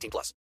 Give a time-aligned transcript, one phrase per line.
[0.00, 0.34] 18 plus.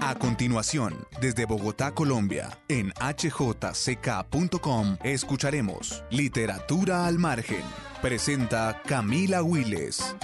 [0.00, 7.62] A continuación, desde Bogotá, Colombia, en hjck.com, escucharemos Literatura al Margen.
[8.00, 10.14] Presenta Camila Willes.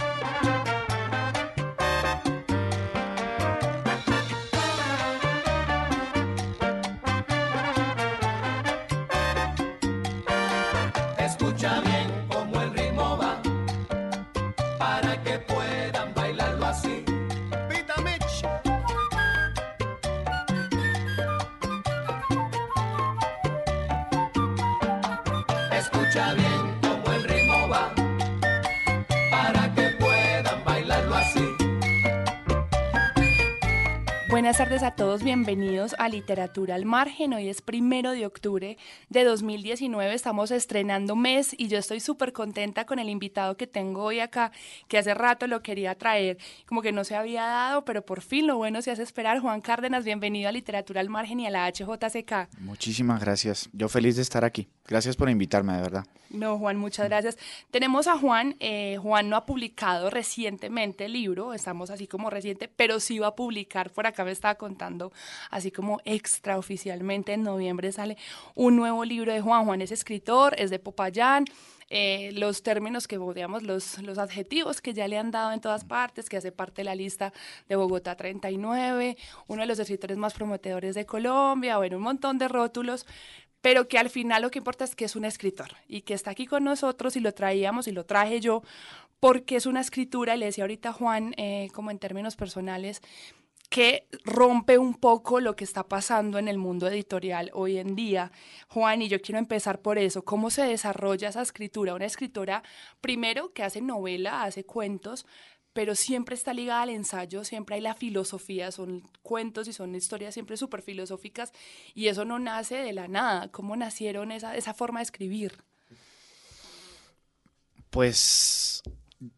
[34.55, 37.35] Buenas tardes a todos, bienvenidos a Literatura al Margen.
[37.35, 42.87] Hoy es primero de octubre de 2019, estamos estrenando mes y yo estoy súper contenta
[42.87, 44.53] con el invitado que tengo hoy acá,
[44.87, 48.47] que hace rato lo quería traer, como que no se había dado, pero por fin
[48.47, 49.41] lo bueno se hace esperar.
[49.41, 52.57] Juan Cárdenas, bienvenido a Literatura al Margen y a la HJCK.
[52.61, 53.69] Muchísimas gracias.
[53.73, 54.69] Yo feliz de estar aquí.
[54.87, 56.05] Gracias por invitarme, de verdad.
[56.29, 57.39] No, Juan, muchas gracias.
[57.71, 58.57] Tenemos a Juan.
[58.61, 63.29] eh, Juan no ha publicado recientemente el libro, estamos así como reciente, pero sí va
[63.29, 65.13] a publicar, por acá me estaba contando,
[65.51, 68.17] así como extraoficialmente en noviembre sale
[68.55, 69.65] un nuevo libro de Juan.
[69.65, 71.45] Juan es escritor, es de Popayán.
[71.91, 75.85] eh, los términos que, digamos, los, los adjetivos que ya le han dado en todas
[75.85, 77.33] partes, que hace parte de la lista
[77.69, 79.17] de Bogotá 39,
[79.49, 83.07] uno de los escritores más prometedores de Colombia, bueno, un montón de rótulos,
[83.65, 86.33] pero que al final lo que importa es que es un escritor y que está
[86.33, 88.63] aquí con nosotros y lo traíamos y lo traje yo
[89.21, 93.01] porque es una escritura, y le decía ahorita Juan, eh, como en términos personales,
[93.71, 98.33] que rompe un poco lo que está pasando en el mundo editorial hoy en día.
[98.69, 101.95] Juan, y yo quiero empezar por eso, ¿cómo se desarrolla esa escritura?
[101.95, 102.63] Una escritora,
[103.01, 105.25] primero, que hace novela, hace cuentos,
[105.75, 110.33] pero siempre está ligada al ensayo, siempre hay la filosofía, son cuentos y son historias
[110.33, 111.53] siempre súper filosóficas,
[111.95, 113.51] y eso no nace de la nada.
[113.51, 115.59] ¿Cómo nacieron esa, esa forma de escribir?
[117.91, 118.83] Pues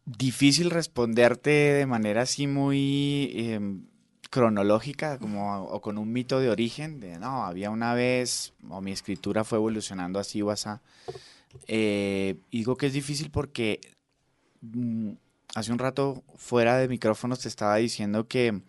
[0.05, 3.87] difícil responderte de manera así muy em,
[4.31, 8.93] cronológica como, o con un mito de origen, de no, había una vez, o mi
[8.93, 10.69] escritura fue evolucionando así o así.
[11.67, 13.81] Eh, digo que es difícil porque
[14.61, 15.13] mm,
[15.55, 18.63] hace un rato fuera de micrófonos te estaba diciendo que,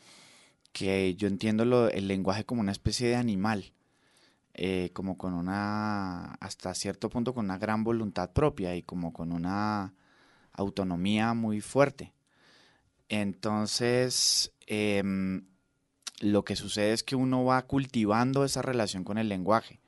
[0.73, 3.73] que yo entiendo el lenguaje como una especie de animal.
[4.53, 9.31] eh, como con una, hasta cierto punto, con una gran voluntad propia y como con
[9.31, 9.93] una
[10.53, 12.13] autonomía muy fuerte.
[13.09, 15.45] Entonces, em,
[16.19, 19.79] lo que sucede es que uno va cultivando esa relación con el lenguaje.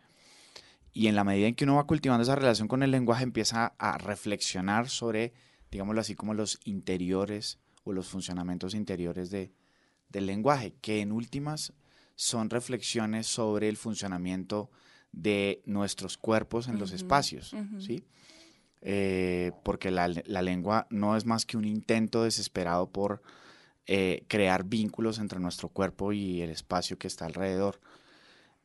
[0.93, 3.73] Y en la medida en que uno va cultivando esa relación con el lenguaje, empieza
[3.77, 5.33] a reflexionar sobre,
[5.71, 9.51] digámoslo así, como los interiores o los funcionamientos interiores de,
[10.09, 11.73] del lenguaje, que en últimas
[12.15, 14.69] son reflexiones sobre el funcionamiento
[15.11, 17.55] de nuestros cuerpos en los espacios.
[17.79, 18.03] ¿sí?
[18.81, 23.21] Eh, porque la, la lengua no es más que un intento desesperado por
[23.91, 27.81] eh, crear vínculos entre nuestro cuerpo y el espacio que está alrededor.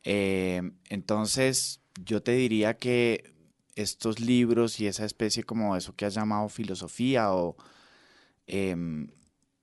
[0.02, 0.60] Eh,
[0.90, 3.33] entonces, yo te diría que
[3.76, 7.56] estos libros y esa especie como eso que has llamado filosofía o
[8.46, 9.08] em,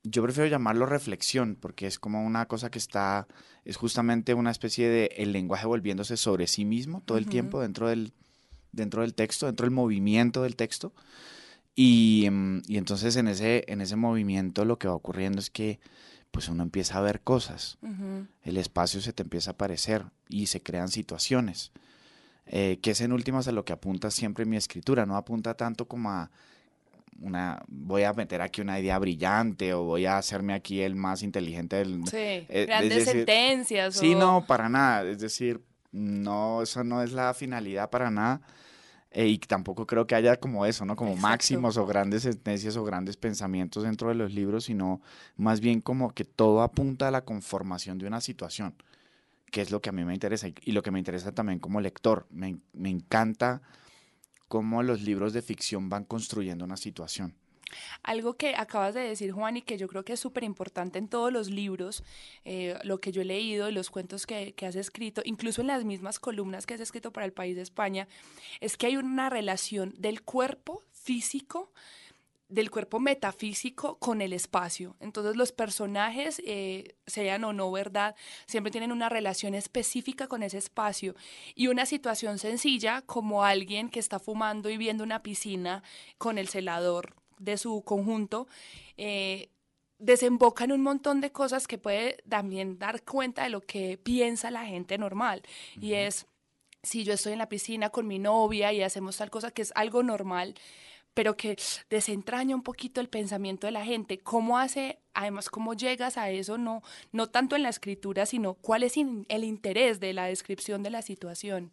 [0.04, 3.28] yo prefiero llamarlo reflexión porque es como una cosa que está,
[3.66, 7.88] es justamente una especie de el lenguaje volviéndose sobre sí mismo todo el tiempo dentro
[7.88, 8.14] del,
[8.72, 10.94] dentro del texto, dentro del movimiento del texto.
[11.76, 15.80] Y, em, y entonces en ese, en ese movimiento lo que va ocurriendo es que
[16.32, 17.78] pues uno empieza a ver cosas,
[18.44, 21.72] el espacio se te empieza a aparecer y se crean situaciones,
[22.54, 25.88] eh, que es en últimas a lo que apunta siempre mi escritura, no apunta tanto
[25.88, 26.30] como a
[27.22, 31.24] una, voy a meter aquí una idea brillante o voy a hacerme aquí el más
[31.24, 32.02] inteligente del...
[32.08, 33.96] Sí, Eh, es grandes decir, sentencias.
[33.96, 35.04] Sí, o- no, para nada.
[35.10, 35.62] Es decir,
[35.92, 38.42] no, eso no es la finalidad para nada.
[39.14, 40.96] eh, y tampoco creo que haya como eso, ¿no?
[40.96, 41.28] Como Exacto.
[41.28, 45.02] máximos o grandes sentencias o grandes pensamientos dentro de los libros, sino
[45.36, 48.74] más bien como que todo apunta a la conformación de una situación,
[49.52, 51.82] que es lo que a mí me interesa y, lo que me interesa también como
[51.82, 52.26] lector.
[52.32, 53.62] Me, me encanta
[54.48, 57.36] cómo los libros de ficción van construyendo una situación.
[58.04, 61.08] Algo que acabas de decir, Juan, y que yo creo que es súper importante en
[61.08, 62.04] todos los libros,
[62.44, 65.68] eh, lo que yo he leído y los cuentos que, que has escrito, incluso en
[65.68, 68.08] las mismas columnas que has escrito para el país de España,
[68.60, 71.72] es que hay una relación del cuerpo físico
[72.52, 74.98] del cuerpo metafísico con el espacio.
[75.00, 78.16] Entonces los personajes, eh, sean o no verdad,
[78.46, 81.16] siempre tienen una relación específica con ese espacio
[81.56, 85.82] y una situación sencilla como alguien que está fumando y viendo una piscina
[86.18, 88.48] con el celador de su conjunto.
[88.98, 89.50] Eh,
[89.98, 94.52] desemboca en un montón de cosas que puede también dar cuenta de lo que piensa
[94.52, 95.42] la gente normal.
[95.80, 96.26] Y es,
[96.84, 99.72] si yo estoy en la piscina con mi novia y hacemos tal cosa que es
[99.76, 100.56] algo normal,
[101.14, 101.58] pero que
[101.90, 104.20] desentraña un poquito el pensamiento de la gente.
[104.20, 106.58] ¿Cómo hace, además, cómo llegas a eso?
[106.58, 106.82] No,
[107.12, 111.02] no tanto en la escritura, sino cuál es el interés de la descripción de la
[111.02, 111.72] situación.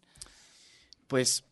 [1.07, 1.43] Pues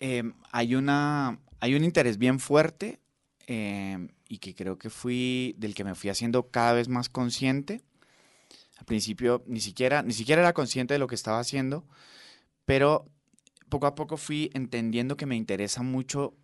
[0.00, 2.98] em, hay, una, hay un interés bien fuerte
[3.46, 7.82] em, y que creo que fui, del que me fui haciendo cada vez más consciente.
[8.78, 11.84] Al principio ni siquiera, ni siquiera era consciente de lo que estaba haciendo,
[12.66, 13.06] pero
[13.68, 16.34] poco a poco fui entendiendo que me interesa mucho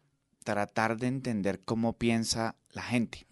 [0.44, 3.26] tratar de entender cómo piensa la gente.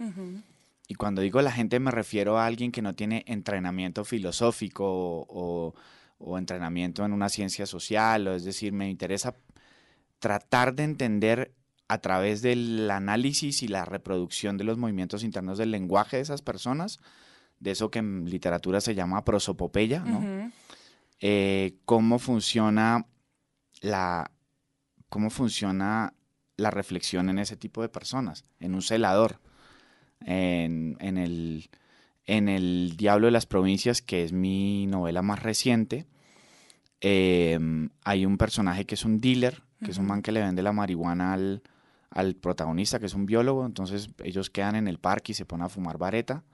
[0.87, 4.85] Y cuando digo la gente me refiero a alguien que no tiene entrenamiento filosófico
[5.29, 5.75] o,
[6.39, 9.35] entrenamiento en una ciencia social, o es decir, me interesa
[10.19, 11.55] tratar de entender
[11.89, 16.43] a través del análisis y la reproducción de los movimientos internos del lenguaje de esas
[16.43, 17.01] personas,
[17.59, 20.53] de eso que en literatura se llama prosopopeya, ¿no?
[21.21, 23.07] Eh, cómo funciona
[23.81, 24.31] la,
[25.09, 26.15] cómo funciona
[26.57, 29.41] la reflexión en ese tipo de personas, en un celador,
[30.21, 31.71] en, el,
[32.27, 36.07] en El Diablo de las Provincias, que es mi novela más reciente,
[37.01, 40.63] em, hay un personaje que es un dealer, que es un man que le vende
[40.63, 41.63] la marihuana al,
[42.11, 45.65] al protagonista, que es un biólogo, entonces ellos quedan en el parque y se ponen
[45.65, 46.45] a fumar vareta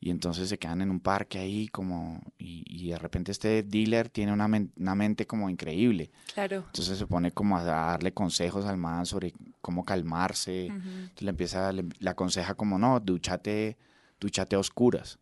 [0.00, 4.32] y entonces se quedan en un parque ahí como y, de repente este dealer tiene
[4.32, 6.10] una, mente como increíble.
[6.32, 6.64] Claro.
[6.66, 10.66] Entonces se pone como a darle consejos al man sobre cómo calmarse.
[10.66, 13.76] Entonces le empieza, le, aconseja como, no, duchate,
[14.20, 15.18] duchate a oscuras.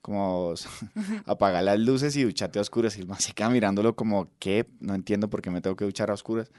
[0.00, 0.54] Como
[1.26, 2.96] apaga las luces y duchate a oscuras.
[2.96, 4.68] Y el man se queda mirándolo como, ¿qué?
[4.78, 6.50] No entiendo por qué me tengo que duchar a oscuras.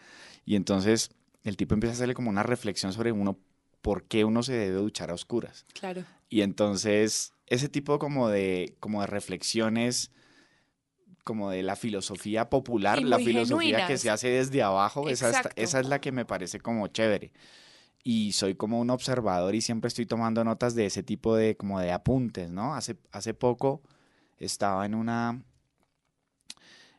[0.45, 1.11] Y entonces
[1.43, 3.39] el tipo empieza a hacerle como una reflexión sobre uno
[3.81, 5.65] por qué uno se debe duchar a oscuras.
[5.73, 6.03] Claro.
[6.29, 10.11] Y entonces, ese tipo como de, como de reflexiones,
[11.23, 15.79] como de la filosofía popular, la filosofía que se hace desde abajo, esa es, esa
[15.79, 17.31] es la que me parece como chévere.
[18.03, 21.79] Y soy como un observador y siempre estoy tomando notas de ese tipo de, como
[21.79, 22.73] de apuntes, ¿no?
[22.73, 23.81] Hace, hace poco
[24.37, 25.43] estaba en una,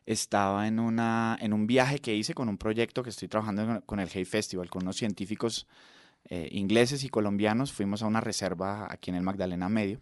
[0.05, 3.99] estaba en, una, en un viaje que hice con un proyecto que estoy trabajando con
[3.99, 5.67] el Hey Festival, con unos científicos
[6.25, 9.99] eh, ingleses y colombianos, fuimos a una reserva aquí en el Magdalena Medio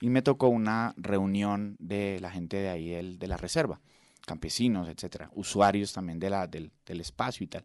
[0.00, 3.80] y me tocó una reunión de la gente de ahí de la reserva,
[4.26, 7.64] campesinos, etcétera, usuarios también de la, del, espacio y tal.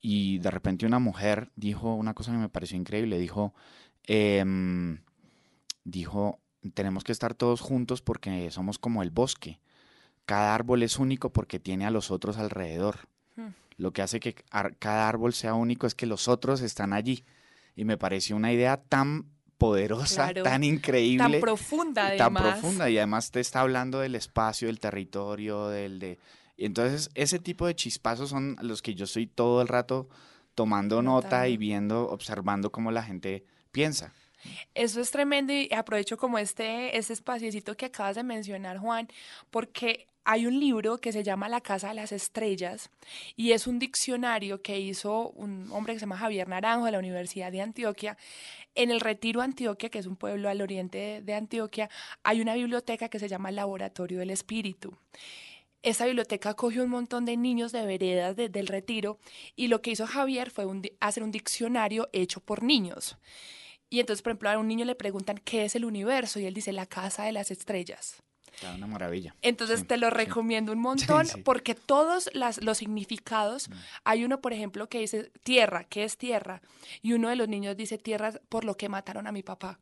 [0.00, 3.54] Y de repente una mujer dijo una cosa que me pareció increíble, dijo,
[4.02, 5.00] em,
[5.84, 6.40] dijo,
[6.74, 9.60] tenemos que estar todos juntos porque somos como el bosque.
[10.26, 13.08] Cada árbol es único porque tiene a los otros alrededor
[13.76, 14.34] lo que hace que
[14.78, 17.24] cada árbol sea único es que los otros están allí.
[17.76, 19.26] Y me pareció una idea tan
[19.58, 21.24] poderosa, tan increíble.
[21.24, 22.42] Tan profunda, además.
[22.42, 22.90] Tan profunda.
[22.90, 26.18] Y además te está hablando del espacio, del territorio, del de.
[26.56, 30.08] Y entonces, ese tipo de chispazos son los que yo estoy todo el rato
[30.54, 34.12] tomando nota y viendo, observando cómo la gente piensa.
[34.74, 39.08] Eso es tremendo y aprovecho como este, este espaciecito que acabas de mencionar, Juan,
[39.50, 42.90] porque hay un libro que se llama La Casa de las Estrellas
[43.36, 46.98] y es un diccionario que hizo un hombre que se llama Javier Naranjo de la
[46.98, 48.16] Universidad de Antioquia.
[48.74, 51.90] En el Retiro Antioquia, que es un pueblo al oriente de, Antioquia,
[52.22, 54.96] hay una biblioteca que se llama Laboratorio del Espíritu.
[55.82, 59.18] Esa biblioteca acoge un montón de niños de veredas del retiro
[59.54, 60.64] y lo que hizo Javier fue
[61.00, 63.18] hacer un diccionario hecho por niños.
[63.90, 66.54] Y entonces, por ejemplo, a un niño le preguntan qué es el universo y él
[66.54, 68.22] dice la casa de las estrellas
[68.74, 69.34] una maravilla.
[69.42, 73.72] Entonces te lo recomiendo un montón porque todos los significados, mm.
[74.04, 76.62] hay uno, por ejemplo, que dice tierra, ¿qué es tierra?
[77.02, 79.78] Y uno de los niños dice tierra por lo que mataron a mi papá.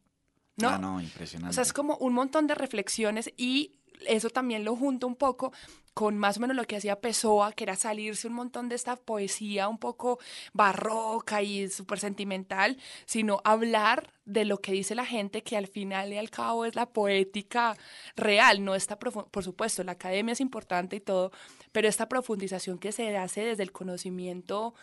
[0.56, 0.68] ¿No?
[0.68, 1.50] Ah, no, impresionante.
[1.50, 3.72] O sea, es como un montón de reflexiones y
[4.06, 5.52] eso también lo junto un poco
[5.94, 8.96] con más o menos lo que hacía Pessoa, que era salirse un montón de esta
[8.96, 10.18] poesía un poco
[10.52, 16.12] barroca y súper sentimental, sino hablar de lo que dice la gente, que al final
[16.12, 17.76] y al cabo es la poética
[18.16, 21.30] real, no está, por supuesto, la academia es importante y todo,
[21.72, 24.74] pero esta profundización que se hace desde el conocimiento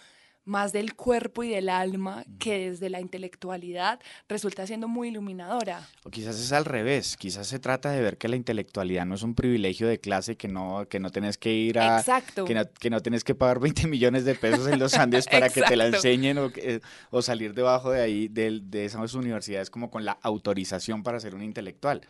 [0.46, 5.88] más del cuerpo y del alma que desde la intelectualidad resulta siendo muy iluminadora.
[6.04, 9.24] O quizás es al revés, quizás se trata de ver que la intelectualidad no es
[9.24, 12.00] un privilegio de clase que no, que no tenés que ir a...
[12.00, 12.46] Exacto.
[12.46, 15.50] Que no, que no tenés que pagar 20 millones de pesos en los Andes para
[15.50, 16.52] que te la enseñen o,
[17.12, 21.36] o salir debajo de ahí, de, de esas universidades como con la autorización para ser
[21.36, 22.02] un intelectual.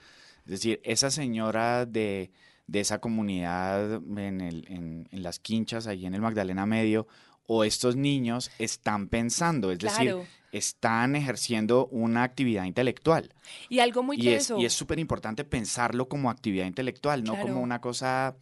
[0.45, 2.31] Es decir, esa señora de,
[2.67, 7.07] de esa comunidad en, el, en, en las quinchas, ahí en el Magdalena Medio,
[7.51, 10.15] o estos niños están pensando, es decir,
[10.51, 13.33] están ejerciendo una actividad intelectual.
[13.69, 17.59] Y algo muy y es, y es súper importante pensarlo como actividad intelectual, no como
[17.59, 18.35] una cosa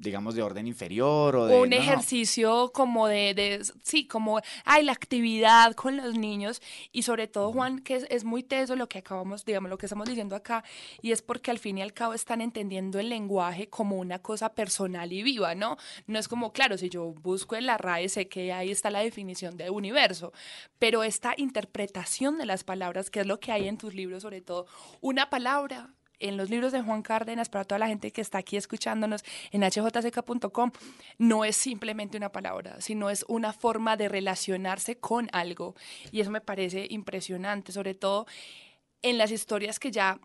[0.00, 1.60] digamos, de orden inferior o de...
[1.60, 6.62] Un ejercicio como de, de, sí, como, ay, la actividad con los niños.
[6.90, 9.86] Y sobre todo, Juan, que es, es, muy teso lo que acabamos, digamos, lo que
[9.86, 10.64] estamos diciendo acá
[11.02, 14.54] y es porque al fin y al cabo están entendiendo el lenguaje como una cosa
[14.54, 15.76] personal y viva, ¿no?
[16.06, 19.00] No es como, claro, si yo busco en la RAE sé que ahí está la
[19.00, 20.32] definición de universo,
[20.78, 24.40] pero esta interpretación de las palabras, que es lo que hay en tus libros sobre
[24.40, 24.66] todo,
[25.00, 25.90] una palabra
[26.20, 29.62] en los libros de Juan Cárdenas, para toda la gente que está aquí escuchándonos en
[29.62, 30.70] hjck.com,
[31.18, 35.74] no es simplemente una palabra, sino es una forma de relacionarse con algo.
[36.12, 38.26] Y eso me parece impresionante, sobre todo
[39.02, 40.20] en las historias que ya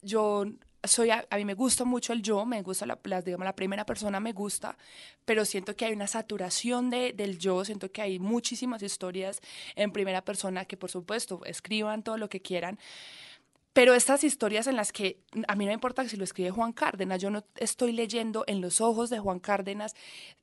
[0.00, 0.46] yo
[0.86, 4.20] soy a, mí me gusta mucho el yo, me gusta la, digamos, la primera persona
[4.20, 4.76] me gusta,
[5.24, 9.40] pero siento que hay una saturación de, del yo, siento que hay muchísimas historias
[9.76, 12.78] en primera persona que por supuesto escriban todo lo que quieran,
[13.74, 16.72] pero estas historias en las que a mí no me importa si lo escribe Juan
[16.72, 19.96] Cárdenas, yo no estoy leyendo en los ojos de Juan Cárdenas,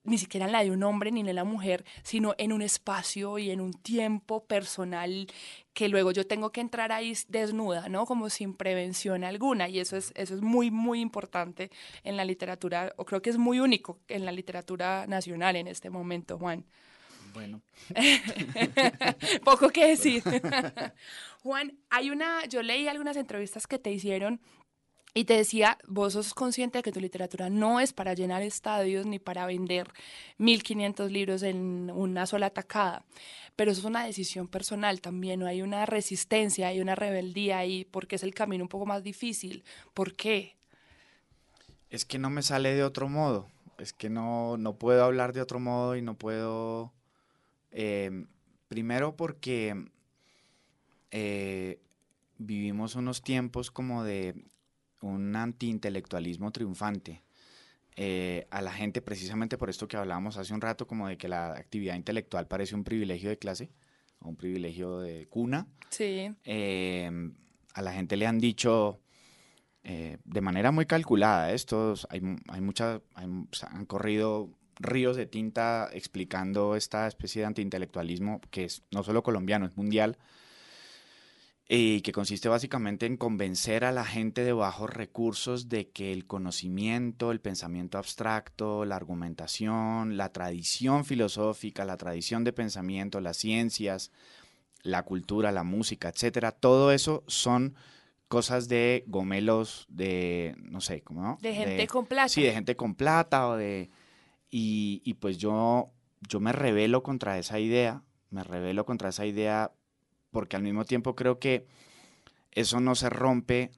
[0.03, 3.37] ni siquiera en la de un hombre ni en la mujer, sino en un espacio
[3.37, 5.27] y en un tiempo personal
[5.73, 8.05] que luego yo tengo que entrar ahí desnuda, ¿no?
[8.05, 9.69] Como sin prevención alguna.
[9.69, 11.71] Y eso es, eso es muy, muy importante
[12.03, 15.89] en la literatura, o creo que es muy único en la literatura nacional en este
[15.89, 16.65] momento, Juan.
[17.33, 17.61] Bueno.
[19.43, 20.23] Poco que decir.
[21.43, 24.41] Juan, hay una, yo leí algunas entrevistas que te hicieron
[25.13, 29.05] y te decía, vos sos consciente de que tu literatura no es para llenar estadios
[29.05, 29.89] ni para vender
[30.37, 33.03] 1500 libros en una sola tacada,
[33.57, 35.47] pero eso es una decisión personal también, ¿no?
[35.47, 39.65] hay una resistencia, hay una rebeldía ahí, porque es el camino un poco más difícil.
[39.93, 40.55] ¿Por qué?
[41.89, 45.41] Es que no me sale de otro modo, es que no, no puedo hablar de
[45.41, 46.93] otro modo y no puedo
[47.71, 48.27] Em,
[48.67, 49.85] primero porque
[51.11, 51.79] eh,
[52.37, 54.35] vivimos unos tiempos como de
[55.01, 57.23] un antiintelectualismo triunfante.
[57.95, 61.27] Eh, a la gente, precisamente por esto que hablábamos hace un rato, como de que
[61.27, 63.69] la actividad intelectual parece un privilegio de clase
[64.19, 65.67] o un privilegio de cuna.
[65.89, 66.33] Sí.
[66.45, 67.35] Em,
[67.73, 69.01] a la gente le han dicho
[69.83, 74.49] eh, de manera muy calculada, estos, hay, hay muchas, han corrido
[74.81, 80.17] ríos de tinta explicando esta especie de antiintelectualismo que es no solo colombiano, es mundial,
[81.73, 86.27] y que consiste básicamente en convencer a la gente de bajos recursos de que el
[86.27, 94.11] conocimiento, el pensamiento abstracto, la argumentación, la tradición filosófica, la tradición de pensamiento, las ciencias,
[94.83, 97.75] la cultura, la música, etcétera, todo eso son
[98.27, 101.37] cosas de gomelos, de, no sé, ¿cómo?
[101.41, 102.27] De gente con plata.
[102.27, 103.89] Sí, de gente con plata o de
[104.51, 105.91] y, pues yo,
[106.27, 109.71] yo me rebelo contra esa idea, me rebelo contra esa idea
[110.29, 111.65] porque al mismo tiempo creo que
[112.51, 113.71] eso no se rompe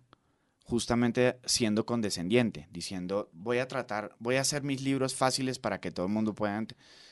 [0.64, 5.92] justamente siendo condescendiente, diciendo voy a tratar, voy a hacer mis libros fáciles para que
[5.92, 6.66] todo el mundo pueda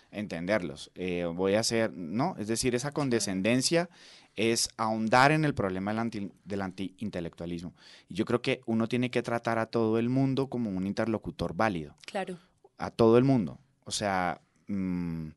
[0.10, 0.92] entenderlos.
[0.96, 3.90] Eh, voy a hacer, no, es decir, esa condescendencia
[4.36, 7.76] es ahondar en el problema del, anti, del antiintelectualismo.
[8.10, 11.54] Y yo creo que uno tiene que tratar a todo el mundo como un interlocutor
[11.54, 11.96] válido.
[12.06, 12.40] Claro
[12.82, 13.60] a todo el mundo.
[13.86, 15.30] O sea, mm,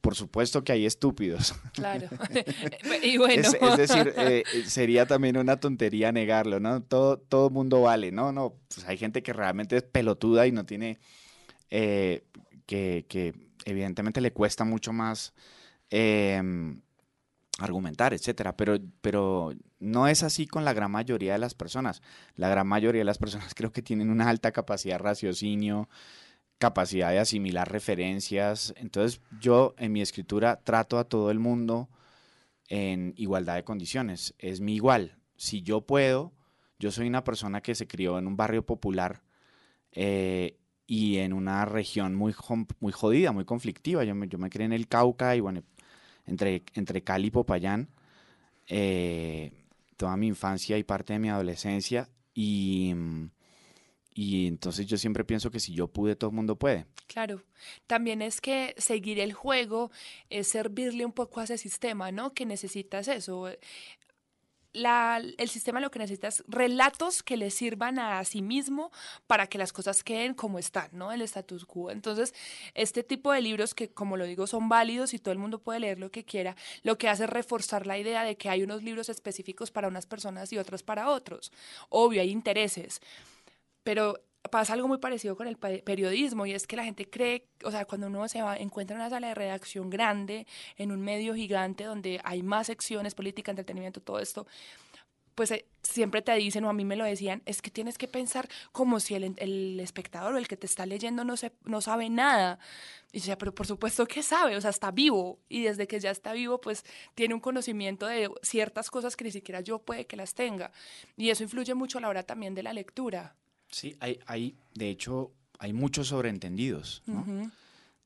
[0.00, 1.54] por supuesto que hay estúpidos.
[1.72, 2.08] Claro.
[3.02, 3.42] y bueno.
[3.42, 6.80] Es, decir, eh, sería también una tontería negarlo, ¿no?
[6.82, 8.30] Todo, todo mundo vale, ¿no?
[8.30, 11.00] No, pues hay gente que realmente es pelotuda y no tiene,
[11.70, 12.24] eh,
[12.66, 15.34] que, que, evidentemente le cuesta mucho más
[15.90, 16.80] em,
[17.58, 22.00] argumentar, etcétera, pero, pero no es así con la gran mayoría de las personas.
[22.36, 25.88] La gran mayoría de las personas creo que tienen una alta capacidad de raciocinio,
[26.58, 28.74] capacidad de asimilar referencias.
[28.76, 31.88] Entonces yo en mi escritura trato a todo el mundo
[32.68, 34.34] en igualdad de condiciones.
[34.38, 35.18] Es mi igual.
[35.36, 36.32] Si yo puedo,
[36.78, 39.22] yo soy una persona que se crió en un barrio popular
[39.92, 42.34] eh, y en una región muy,
[42.80, 44.04] muy jodida, muy conflictiva.
[44.04, 45.62] Yo me, yo me crié en el Cauca y bueno,
[46.26, 47.88] entre, entre Cali y Popayán,
[48.68, 49.52] eh,
[49.96, 52.08] toda mi infancia y parte de mi adolescencia.
[52.34, 53.30] Y, mm,
[54.16, 56.86] y entonces yo siempre pienso que si yo pude, todo el mundo puede.
[57.06, 57.42] Claro,
[57.86, 59.90] también es que seguir el juego
[60.30, 62.32] es servirle un poco a ese sistema, ¿no?
[62.32, 63.50] Que necesitas eso.
[64.72, 68.90] La, el sistema lo que necesita es relatos que le sirvan a sí mismo
[69.26, 71.12] para que las cosas queden como están, ¿no?
[71.12, 71.90] El status quo.
[71.90, 72.32] Entonces,
[72.72, 75.80] este tipo de libros que, como lo digo, son válidos y todo el mundo puede
[75.80, 78.82] leer lo que quiera, lo que hace es reforzar la idea de que hay unos
[78.82, 81.52] libros específicos para unas personas y otros para otros.
[81.90, 83.02] Obvio, hay intereses,
[83.86, 87.46] pero pasa algo muy parecido con el pe- periodismo y es que la gente cree,
[87.62, 90.44] o sea, cuando uno se va, encuentra en una sala de redacción grande,
[90.76, 94.44] en un medio gigante donde hay más secciones, política, entretenimiento, todo esto,
[95.36, 98.08] pues eh, siempre te dicen, o a mí me lo decían, es que tienes que
[98.08, 101.80] pensar como si el, el espectador o el que te está leyendo no, se, no
[101.80, 102.58] sabe nada.
[103.12, 105.38] Y yo decía, pero por supuesto que sabe, o sea, está vivo.
[105.48, 109.30] Y desde que ya está vivo, pues tiene un conocimiento de ciertas cosas que ni
[109.30, 110.72] siquiera yo puede que las tenga.
[111.18, 113.34] Y eso influye mucho a la hora también de la lectura.
[113.70, 117.02] Sí, hay, hay de hecho, hay muchos sobreentendidos.
[117.06, 117.50] ¿no?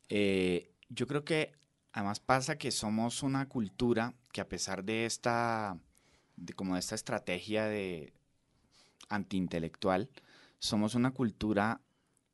[0.08, 1.52] Eh, yo creo que
[1.92, 5.78] además pasa que somos una cultura que a pesar de esta,
[6.36, 8.12] de como de esta estrategia de
[9.08, 10.08] antiintelectual,
[10.58, 11.80] somos una cultura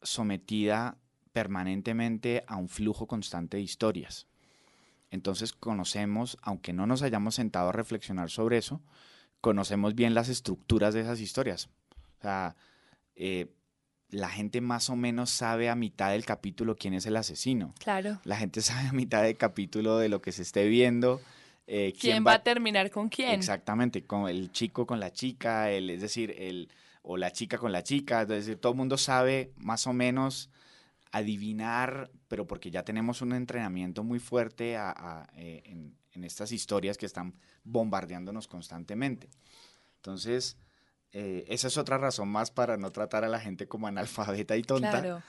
[0.03, 0.99] sometida
[1.33, 4.27] permanentemente a un flujo constante de historias.
[5.11, 8.81] Entonces conocemos, aunque no nos hayamos sentado a reflexionar sobre eso,
[9.41, 11.69] conocemos bien las estructuras de esas historias.
[12.19, 12.57] O sea,
[13.17, 13.47] eh,
[14.11, 17.75] la gente más o menos sabe a mitad del capítulo quién es el asesino.
[17.81, 18.21] Claro.
[18.25, 21.21] La gente sabe a mitad del capítulo de lo que se esté viendo.
[21.67, 23.31] eh, ¿Quién, va a terminar con quién?
[23.33, 26.69] Exactamente, con el chico con la chica, el, es decir, el,
[27.03, 30.49] o la chica con la chica, es decir, todo el mundo sabe más o menos
[31.13, 36.53] adivinar, pero porque ya tenemos un entrenamiento muy fuerte a- a, eh, en, en estas
[36.53, 39.29] historias que están bombardeándonos constantemente.
[39.97, 40.57] Entonces,
[41.19, 44.63] eh, esa es otra razón más para no tratar a la gente como analfabeta y
[44.63, 45.23] tonta, Claro.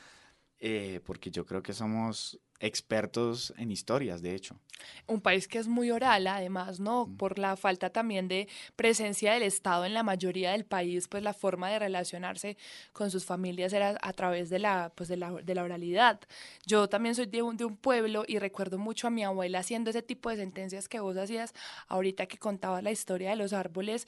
[0.60, 4.60] eh, porque yo creo que somos expertos en historias, de hecho.
[5.06, 7.08] Un país que es muy oral, además, ¿no?
[7.18, 11.34] Por la falta también de presencia del Estado en la mayoría del país, pues la
[11.34, 12.58] forma de relacionarse
[12.92, 16.20] con sus familias era a través de la, pues de la, de la oralidad.
[16.66, 19.92] Yo también soy de un, de un pueblo y recuerdo mucho a mi abuela haciendo
[19.92, 21.54] ese tipo de sentencias que vos hacías
[21.88, 24.06] ahorita que contabas la historia de los árboles.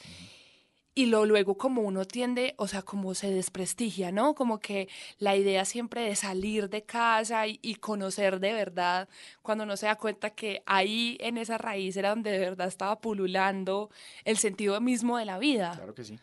[0.96, 4.36] Y lo luego como uno tiende, o sea, como se desprestigia, ¿no?
[4.36, 9.08] Como que la idea siempre de salir de casa y, y conocer de verdad,
[9.42, 13.00] cuando uno se da cuenta que ahí en esa raíz era donde de verdad estaba
[13.00, 13.92] pululando
[14.26, 15.74] el sentido mismo de la vida.
[15.76, 16.20] Claro que sí.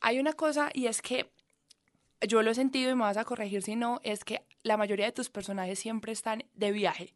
[0.00, 1.30] Hay una cosa y es que
[2.26, 5.06] yo lo he sentido y me vas a corregir si no, es que la mayoría
[5.06, 7.14] de tus personajes siempre están de viaje.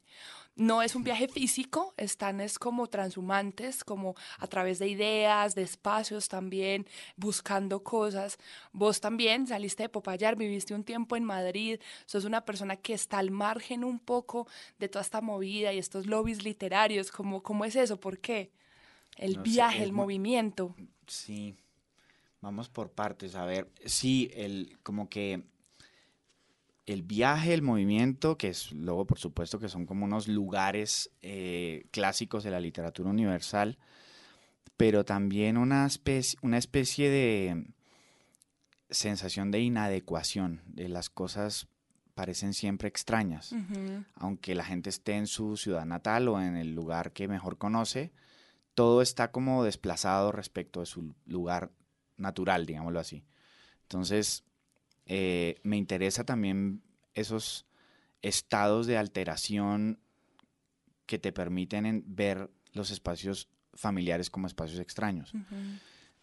[0.56, 5.62] No es un viaje físico, están es como transhumantes, como a través de ideas, de
[5.62, 6.86] espacios también,
[7.16, 8.38] buscando cosas.
[8.72, 13.18] Vos también saliste de Popayar, viviste un tiempo en Madrid, sos una persona que está
[13.18, 14.46] al margen un poco
[14.78, 17.10] de toda esta movida y estos lobbies literarios.
[17.10, 17.98] ¿Cómo, cómo es eso?
[17.98, 18.52] ¿Por qué?
[19.16, 20.76] El No viaje, el movimiento.
[21.08, 21.56] Sí,
[22.40, 23.34] vamos por partes.
[23.34, 25.42] A ver, sí, el, como que
[26.86, 31.86] el viaje, el movimiento, que es luego por supuesto que son como unos lugares eh,
[31.90, 33.78] clásicos de la literatura universal,
[34.76, 37.66] pero también una especie, una especie de
[38.90, 41.68] sensación de inadecuación, de las cosas
[42.14, 43.52] parecen siempre extrañas
[44.14, 48.12] aunque la gente esté en su ciudad natal o en el lugar que mejor conoce,
[48.74, 51.72] todo está como desplazado respecto de su lugar
[52.16, 53.24] natural, digámoslo así.
[53.82, 54.44] Entonces,
[55.06, 56.82] eh, me interesa también
[57.14, 57.66] esos
[58.22, 59.98] estados de alteración
[61.06, 65.32] que te permiten en- ver los espacios familiares como espacios extraños.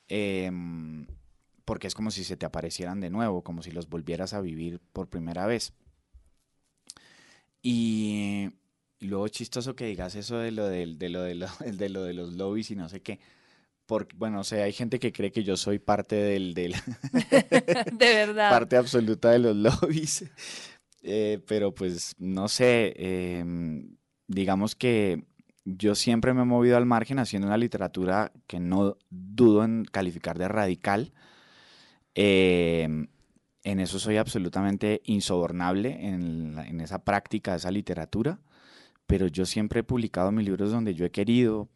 [0.07, 1.05] Em,
[1.65, 4.79] porque es como si se te aparecieran de nuevo, como si los volvieras a vivir
[4.93, 5.73] por primera vez.
[7.61, 8.49] Y,
[8.99, 12.03] y luego chistoso que digas eso de lo, del- de, lo, de, lo, de lo
[12.03, 13.19] de los lobbies y no sé qué.
[13.91, 16.73] Porque, bueno, o sea, hay gente que cree que yo soy parte del, del
[17.91, 18.49] de verdad.
[18.49, 20.23] parte absoluta de los lobbies.
[21.03, 25.25] Eh, pero pues no sé, em, digamos que
[25.65, 30.37] yo siempre me he movido al margen haciendo una literatura que no dudo en calificar
[30.39, 31.11] de radical.
[32.15, 33.07] Em,
[33.65, 38.39] en eso soy absolutamente insobornable en, la- en esa práctica esa literatura,
[39.05, 41.67] pero yo siempre he publicado mis libros donde yo he querido,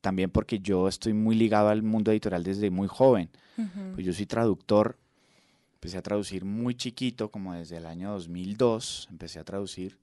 [0.00, 3.30] también porque yo estoy muy ligado al mundo editorial desde muy joven.
[3.56, 3.94] Ujú.
[3.94, 4.96] Pues yo soy traductor
[5.82, 9.98] Empecé a traducir muy chiquito, como desde el año 2002, empecé a traducir.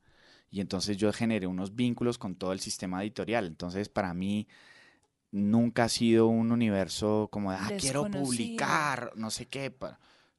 [0.52, 3.46] Y entonces yo generé unos vínculos con todo el sistema editorial.
[3.46, 4.46] Entonces, para mí,
[5.32, 9.74] nunca ha sido un universo como de, ah, quiero publicar, no sé qué.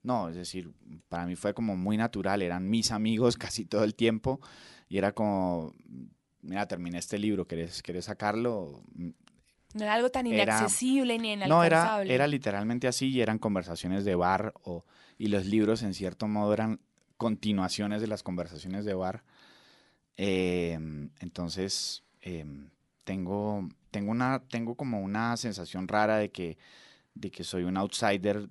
[0.02, 0.74] No, es decir,
[1.08, 4.42] para mí fue como muy natural, eran mis amigos casi todo el tiempo
[4.90, 5.72] y era como,
[6.42, 8.82] mira, terminé este libro, ¿querés, querés sacarlo?
[9.74, 12.14] No era algo tan Era- inaccesible ni No, era, inalcanzable.
[12.14, 14.84] era literalmente así y eran conversaciones de bar o,
[15.18, 16.80] y los libros en cierto modo eran
[17.16, 19.22] continuaciones de las conversaciones de bar.
[20.16, 20.78] Eh,
[21.20, 22.44] entonces, eh,
[23.04, 26.58] tengo, tengo, una, tengo como una sensación rara de que,
[27.14, 28.48] de que soy un outsider,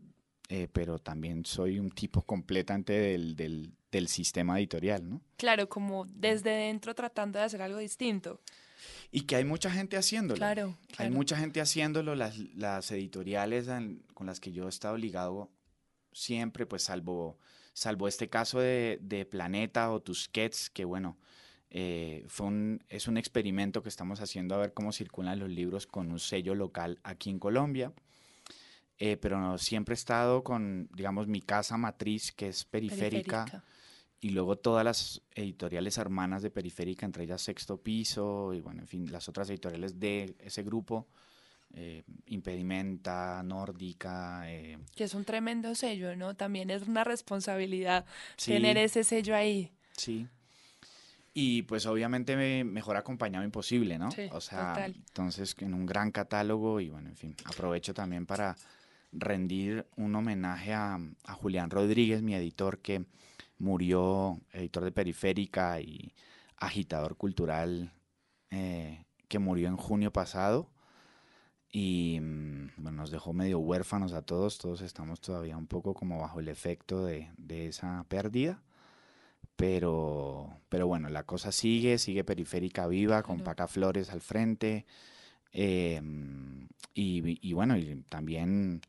[0.50, 5.22] eh, pero también soy un tipo completamente del, del, del sistema editorial, ¿no?
[5.38, 8.42] Claro, como desde dentro tratando de hacer algo distinto.
[9.12, 10.38] Y que hay mucha gente haciéndolo.
[10.38, 14.98] Claro, Hay mucha gente haciéndolo, las, las editoriales en- con las que yo he estado
[14.98, 15.50] ligado
[16.12, 17.38] siempre, pues salvo,
[17.74, 21.18] salvo este caso de, de Planeta o Tusquets, que bueno,
[21.72, 25.86] eh, fue un, es un experimento que estamos haciendo a ver cómo circulan los libros
[25.88, 27.94] con un sello local aquí en Colombia.
[29.02, 33.64] Eh, pero no, siempre he estado con, digamos, mi casa matriz, que es periférica, Periférica.
[34.22, 38.88] Y luego todas las editoriales hermanas de Periférica, entre ellas Sexto Piso, y bueno, en
[38.88, 41.08] fin, las otras editoriales de ese grupo,
[41.74, 46.36] eh, Impedimenta, Nórdica, eh, Que es un tremendo sello, ¿no?
[46.36, 48.06] También es una responsabilidad
[48.38, 48.52] Sí.
[48.54, 49.72] tener ese sello ahí.
[49.96, 50.28] sí.
[51.34, 54.12] Y pues obviamente me- mejor acompañado imposible, ¿no?
[54.12, 54.96] Sí, o sea, total.
[54.96, 58.58] entonces en un gran catálogo y bueno, en fin, aprovecho también para
[59.14, 63.06] rendir un homenaje a, a Julián Rodríguez, mi editor que
[63.60, 66.14] murió, editor de Periférica y
[66.58, 67.94] agitador cultural,
[68.52, 70.70] eh, que murió en junio pasado.
[71.72, 76.20] Y mm, bueno, nos dejó medio huérfanos a todos, todos estamos todavía un poco como
[76.20, 78.62] bajo el efecto de, de esa pérdida.
[79.56, 83.42] Pero, pero bueno, la cosa sigue, sigue Periférica viva, con.
[83.42, 84.86] Paca Flores al frente.
[85.54, 86.02] eh,
[86.94, 88.82] y, y bueno, y también,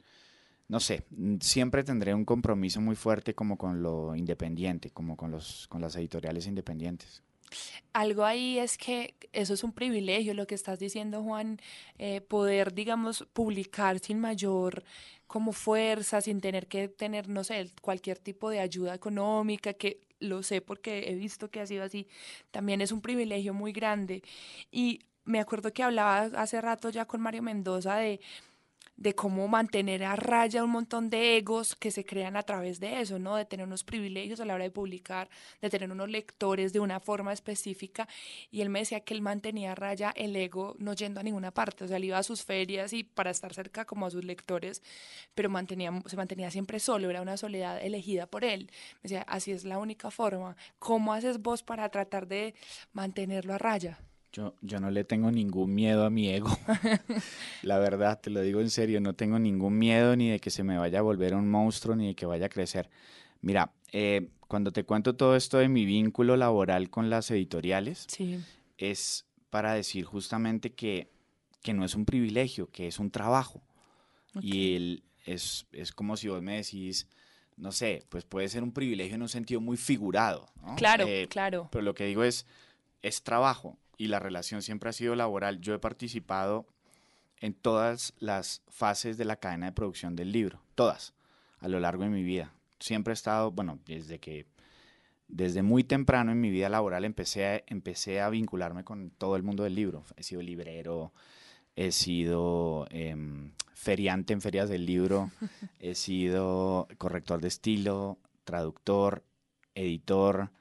[0.71, 5.33] no sé, mm, siempre tendré un compromiso muy fuerte como con lo independiente, como con,
[5.33, 7.23] los, con las editoriales independientes.
[7.93, 11.61] Algo ahí es que eso es un privilegio, lo que estás diciendo, Juan,
[11.99, 14.85] eh, poder, digamos, publicar sin mayor
[15.27, 20.45] como fuerza, sin tener que tener, no sé, cualquier tipo de ayuda económica, que lo
[20.45, 22.07] sé porque he visto que ha sido así,
[22.53, 24.23] también es un privilegio muy grande.
[24.71, 28.21] Y me acuerdo que hablaba hace rato ya con Mario Mendoza de
[29.01, 33.01] de cómo mantener a raya un montón de egos que se crean a través de
[33.01, 33.35] eso, ¿no?
[33.35, 35.31] De tener unos privilegios a la hora de publicar,
[35.63, 38.07] de tener unos lectores de una forma específica.
[38.51, 41.51] Y él me decía que él mantenía a raya el ego no yendo a ninguna
[41.51, 44.23] parte, o sea, él iba a sus ferias y para estar cerca como a sus
[44.23, 44.83] lectores,
[45.35, 48.71] pero mantenía, se mantenía siempre solo, era una soledad elegida por él.
[48.97, 50.57] Me decía, así es la única forma.
[50.79, 52.55] ¿Cómo haces vos para tratar de
[52.93, 53.99] mantenerlo a raya?
[54.33, 56.57] Yo, yo no le tengo ningún miedo a mi ego.
[57.63, 60.63] La verdad, te lo digo en serio, no tengo ningún miedo ni de que se
[60.63, 62.89] me vaya a volver un monstruo ni de que vaya a crecer.
[63.43, 68.39] Mira, eh, cuando te cuento todo esto de mi vínculo laboral con las editoriales, Sí,
[68.79, 71.11] es para decir justamente que,
[71.63, 73.63] que no es un privilegio, que es un trabajo.
[74.41, 77.09] Y el, es, es como si vos me decís,
[77.57, 80.47] no sé, pues puede ser un privilegio en un sentido muy figurado.
[80.63, 80.77] ¿no?
[80.77, 81.69] claro, Eh, claro.
[81.73, 82.47] pero lo que digo es,
[83.03, 85.61] es trabajo y la relación siempre ha sido laboral.
[85.61, 86.67] Yo he participado
[87.39, 91.13] en todas las fases de la cadena de producción del libro, todas,
[91.59, 92.51] a lo largo de mi vida.
[92.79, 94.47] Siempre he estado, bueno, desde que,
[95.29, 99.43] desde muy temprano en mi vida laboral empecé a, empecé a vincularme con todo el
[99.43, 100.03] mundo del libro.
[100.17, 101.13] He sido librero,
[101.77, 105.31] he sido em, feriante en ferias del libro,
[105.79, 109.25] he sido corrector de estilo, traductor,
[109.75, 110.53] editor.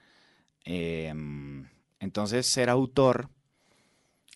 [0.66, 1.70] em,
[2.00, 3.30] entonces, ser autor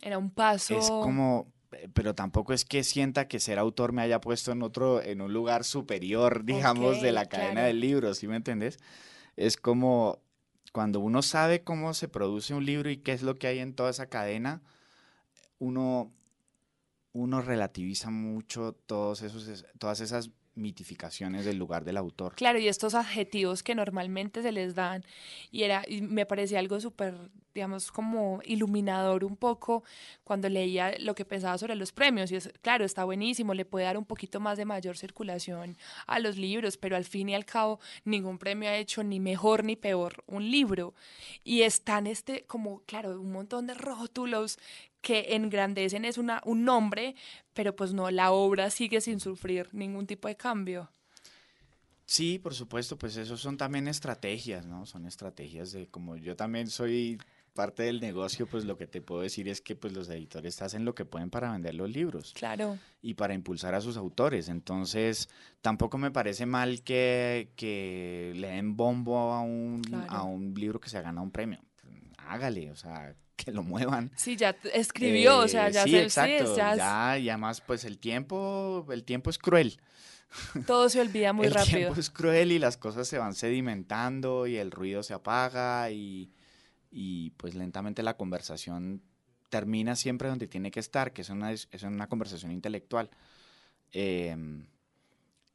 [0.01, 0.75] Era un paso.
[0.75, 4.61] es como, eh, pero tampoco es que sienta que ser autor me haya puesto en
[4.63, 7.67] otro, en un lugar superior, digamos, de la cadena claro.
[7.67, 8.79] del libro, ¿sí me entendés?
[9.37, 10.19] Es como
[10.73, 13.75] cuando uno sabe cómo se produce un libro y qué es lo que hay en
[13.75, 14.61] toda esa cadena,
[15.59, 16.11] uno,
[17.13, 22.35] uno relativiza mucho todos esos, es- todas esas mitificaciones del lugar del autor.
[22.35, 25.03] Claro, y estos adjetivos que normalmente se les dan,
[25.51, 27.15] y era, me parecía algo súper,
[27.53, 29.83] digamos, como iluminador un poco
[30.23, 32.31] cuando leía lo que pensaba sobre los premios.
[32.31, 36.19] Y es, claro, está buenísimo, le puede dar un poquito más de mayor circulación a
[36.19, 39.75] los libros, pero al fin y al cabo, ningún premio ha hecho ni mejor ni
[39.75, 40.93] peor un libro.
[41.43, 44.59] Y están este, como, claro, un montón de rótulos
[45.03, 47.13] que engrandecen es una, un nombre,
[47.53, 50.89] pero pues no, la obra sigue sin sufrir ningún tipo de cambio.
[52.05, 54.85] Sí, por supuesto, pues eso son también estrategias, ¿no?
[54.85, 57.17] Son estrategias de como yo también soy
[57.53, 60.85] parte del negocio, pues lo que te puedo decir es que pues los editores hacen
[60.85, 62.79] lo que pueden para vender los libros Claro.
[63.01, 64.49] y para impulsar a sus autores.
[64.49, 65.29] Entonces,
[65.61, 70.11] tampoco me parece mal que, que le den bombo a un, Claro.
[70.11, 71.59] a un libro que se ha ganado un premio.
[72.27, 74.11] Hágale, o sea, que lo muevan.
[74.15, 76.55] Sí, ya escribió, o sea, Eh, ya sí, se- sí, exacto.
[76.57, 79.79] ya, ya, y además, pues el tiempo, el tiempo es cruel.
[80.65, 81.77] todo se olvida muy el rápido.
[81.79, 86.31] tiempo es cruel y las cosas se van sedimentando y el ruido se apaga y,
[86.91, 89.03] y, pues lentamente la conversación
[89.49, 93.11] termina siempre donde tiene que estar, que es una, es una conversación intelectual.
[93.91, 94.65] Em,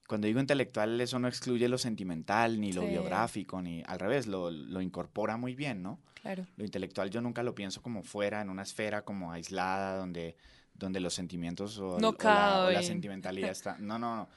[0.08, 2.88] cuando digo intelectual, eso no excluye lo sentimental, ni lo Sí.
[2.88, 6.00] biográfico, ni al revés, lo, lo incorpora muy bien, ¿no?
[6.20, 6.44] Claro.
[6.56, 10.34] Lo intelectual yo nunca lo pienso como fuera, en una esfera como aislada, donde,
[10.74, 13.76] donde los sentimientos o, No o la, o la sentimentalidad está...
[13.80, 14.28] No, no, no.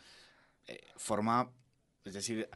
[0.67, 1.49] Eh, forma,
[2.05, 2.47] es decir,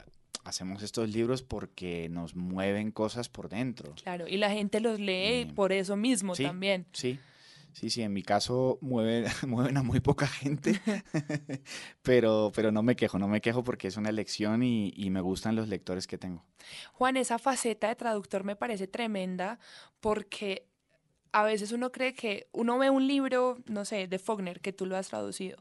[0.44, 3.94] hacemos estos libros porque nos mueven cosas por dentro.
[4.02, 6.44] Claro, y la gente los lee por eso mismo Sí.
[6.44, 6.86] también.
[6.92, 7.20] Sí, sí,
[7.90, 10.80] sí, en mi caso mueven, mueven a muy poca gente,
[12.02, 15.20] pero, pero no me quejo, no me quejo porque es una elección y, y me
[15.20, 16.44] gustan los lectores que tengo.
[16.92, 19.58] Juan, esa faceta de traductor me parece tremenda
[20.00, 20.66] porque
[21.32, 24.86] a veces uno cree que uno ve un libro, no sé, de Faulkner, que tú
[24.86, 25.58] lo has traducido,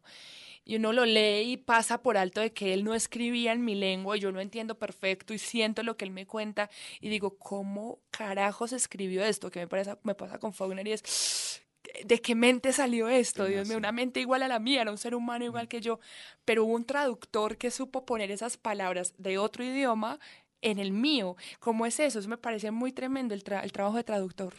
[0.64, 3.76] y uno lo lee y pasa por alto de que él no escribía en mi
[3.76, 7.38] lengua y yo lo entiendo perfecto y siento lo que él me cuenta y digo,
[7.38, 9.52] ¿cómo carajos escribió esto?
[9.52, 11.62] Que me, parece, me pasa con Faulkner y es,
[12.06, 13.46] ¿de qué mente salió esto?
[13.46, 16.00] Dios mío, una mente igual a la mía, era un ser humano igual que yo,
[16.46, 20.20] pero hubo un traductor que supo poner esas palabras de otro idioma
[20.62, 21.36] en el mío.
[21.60, 22.20] ¿Cómo es eso?
[22.20, 24.54] Eso me parece muy tremendo el, tra- el trabajo de traductor.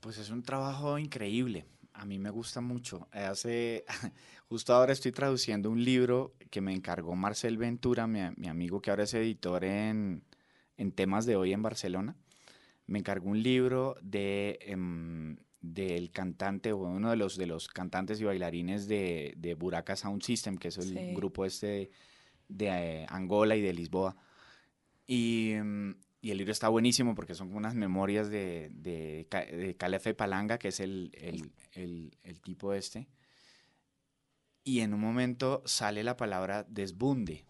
[0.00, 1.66] Pues es un trabajo increíble.
[1.92, 3.08] A mí me gusta mucho.
[3.12, 3.84] Hace,
[4.48, 8.90] justo ahora estoy traduciendo un libro que me encargó Marcel Ventura, mi, mi amigo que
[8.90, 10.24] ahora es editor en,
[10.76, 12.16] en temas de hoy en Barcelona.
[12.86, 18.20] Me encargó un libro de em, del cantante o uno de los de los cantantes
[18.20, 21.14] y bailarines de, de Buraka Sound System, que es el Sí.
[21.14, 21.90] grupo este de,
[22.48, 22.66] de,
[23.02, 24.16] eh, Angola y de Lisboa.
[25.06, 25.90] Y, mm,
[26.22, 30.68] y el libro está buenísimo porque son unas memorias de, de, de Calefe Palanga, que
[30.68, 33.08] es el, el, el- el tipo este.
[34.64, 37.44] Y en un momento sale la palabra desbunde.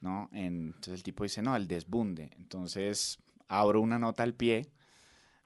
[0.00, 0.28] ¿no?
[0.32, 2.30] En- entonces el tipo dice, no, el desbunde.
[2.36, 4.70] Entonces abro una nota al pie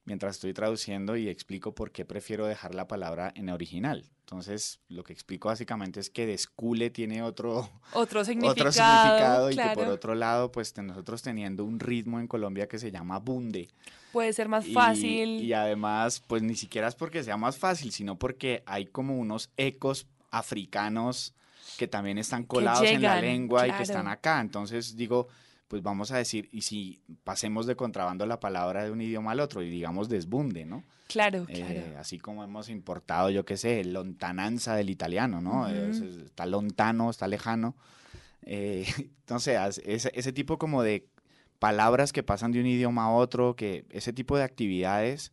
[0.05, 4.11] mientras estoy traduciendo y explico por qué prefiero dejar la palabra en original.
[4.21, 8.53] Entonces lo que explico básicamente es que descule tiene otro, Otro significado.
[8.69, 12.79] otro significado y que por otro lado, pues nosotros teniendo un ritmo en Colombia que
[12.79, 13.69] se llama bunde.
[14.13, 15.41] Puede ser más y- fácil.
[15.43, 19.51] Y, además, pues ni siquiera es porque sea más fácil, sino porque hay como unos
[19.57, 21.35] ecos africanos
[21.77, 24.41] que también están colados en la lengua y que están acá.
[24.41, 25.29] Entonces digo,
[25.71, 29.39] pues vamos a decir, y si pasemos de contrabando la palabra de un idioma al
[29.39, 30.83] otro y digamos desbunde, ¿no?
[31.07, 31.99] Claro, Eh, claro.
[32.01, 35.63] así como hemos importado, yo qué sé, lontananza del italiano, ¿no?
[35.63, 35.69] Ujú.
[35.71, 37.77] Es- es- está lontano, está lejano.
[38.43, 38.85] Eh,
[39.21, 41.07] entonces, ese, ese tipo como de
[41.61, 45.31] palabras que pasan de un idioma a otro, que ese tipo de actividades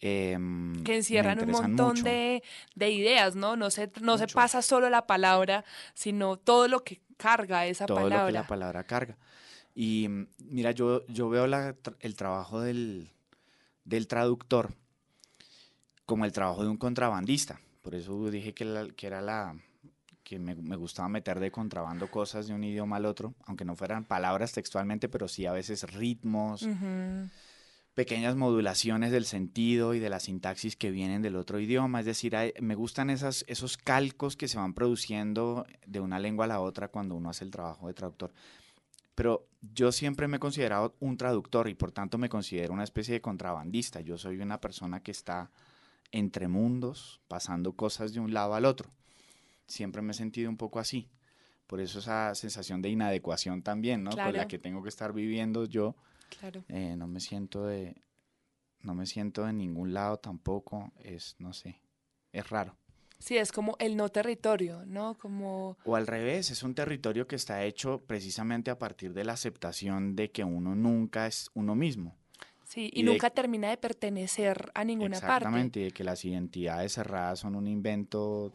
[0.00, 2.42] em, que encierran un montón de,
[2.74, 3.56] de ideas, ¿no?
[3.56, 7.96] No se, no se pasa solo la palabra, sino todo lo que carga esa todo
[7.96, 8.20] palabra.
[8.20, 9.16] lo que la palabra carga.
[9.80, 13.12] Y mm, mira, yo, yo veo la el trabajo del,
[13.84, 14.74] del traductor
[16.04, 17.60] como el trabajo de un contrabandista.
[17.82, 19.56] Por eso dije que, la- que era la
[20.24, 23.76] que me, me gustaba meter de contrabando cosas de un idioma al otro, aunque no
[23.76, 27.28] fueran palabras textualmente, pero sí a veces ritmos, Ujú.
[27.94, 32.00] pequeñas modulaciones del sentido y de la sintaxis que vienen del otro idioma.
[32.00, 36.46] Es decir, hay- me gustan esas, esos calcos que se van produciendo de una lengua
[36.46, 38.32] a la otra cuando uno hace el trabajo de traductor.
[39.14, 43.14] Pero yo siempre me he considerado un traductor y por tanto me considero una especie
[43.14, 44.00] de contrabandista.
[44.00, 45.50] Yo soy una persona que está
[46.12, 48.90] entre mundos, pasando cosas de un lado al otro.
[49.66, 51.08] Siempre me he sentido un poco así.
[51.66, 54.10] Por eso esa sensación de inadecuación también, ¿no?
[54.10, 55.96] Con la que tengo que estar viviendo yo.
[56.38, 56.64] Claro.
[56.68, 58.00] Eh, no me siento de
[58.80, 61.80] no me siento de ningún lado tampoco es no sé
[62.32, 62.76] es raro
[63.18, 65.14] Sí, es como el no territorio, ¿no?
[65.18, 69.32] Como, o al revés es un territorio que está hecho precisamente a partir de la
[69.32, 72.16] aceptación de que uno nunca es uno mismo
[72.64, 75.26] sí, y, Y de- nunca termina de pertenecer a ninguna parte.
[75.36, 78.52] exactamente y de que las identidades cerradas son un invento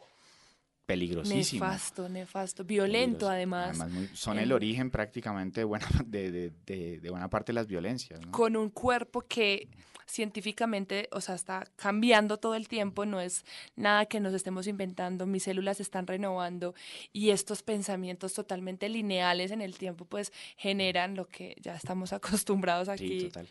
[0.86, 1.66] peligrosísimo.
[1.66, 3.78] Nefasto, nefasto, violento además.
[3.90, 7.68] muy- son el origen prácticamente de buena, de, de- de- de buena parte de las
[7.68, 8.20] violencias.
[8.22, 8.32] ¿no?
[8.32, 9.70] con un cuerpo que
[10.06, 15.26] científicamente, o sea, está cambiando todo el tiempo, no es nada que nos estemos inventando,
[15.26, 16.76] mis células se están renovando
[17.12, 22.90] y estos pensamientos totalmente lineales en el tiempo pues generan lo que ya estamos acostumbrados
[22.90, 23.22] aquí.
[23.22, 23.50] Sí, total.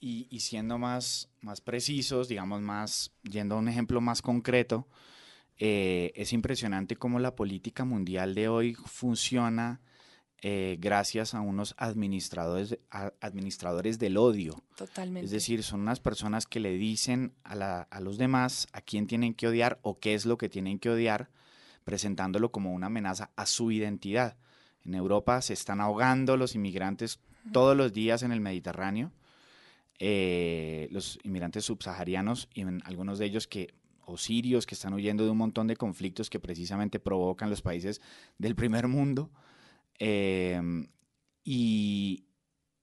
[0.00, 4.86] Y, y siendo más, más precisos, digamos, más, yendo a un ejemplo más concreto,
[5.58, 9.80] eh, es impresionante cómo la política mundial de hoy funciona
[10.46, 14.62] eh, gracias a unos administradores, a- administradores del odio.
[14.76, 15.24] Totalmente.
[15.24, 19.06] Es decir, son unas personas que le dicen a, la- a los demás a quién
[19.06, 21.30] tienen que odiar o qué es lo que tienen que odiar,
[21.84, 24.36] presentándolo como una amenaza a su identidad.
[24.84, 27.20] En Europa se están ahogando los inmigrantes
[27.52, 29.12] todos los días en el Mediterráneo,
[29.98, 33.72] eh, los inmigrantes subsaharianos y en algunos de ellos que
[34.06, 38.00] o sirios que están huyendo de un montón de conflictos que precisamente provocan los países
[38.38, 39.30] del primer mundo.
[39.98, 40.60] Eh,
[41.44, 42.24] y,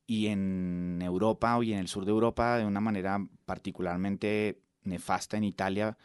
[0.06, 5.44] y en Europa y en el sur de Europa de una manera particularmente nefasta en
[5.44, 5.98] Italia,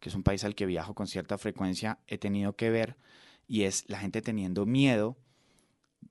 [0.00, 2.96] que es un país al que viajo con cierta frecuencia, he tenido que ver
[3.46, 5.16] y es la gente teniendo miedo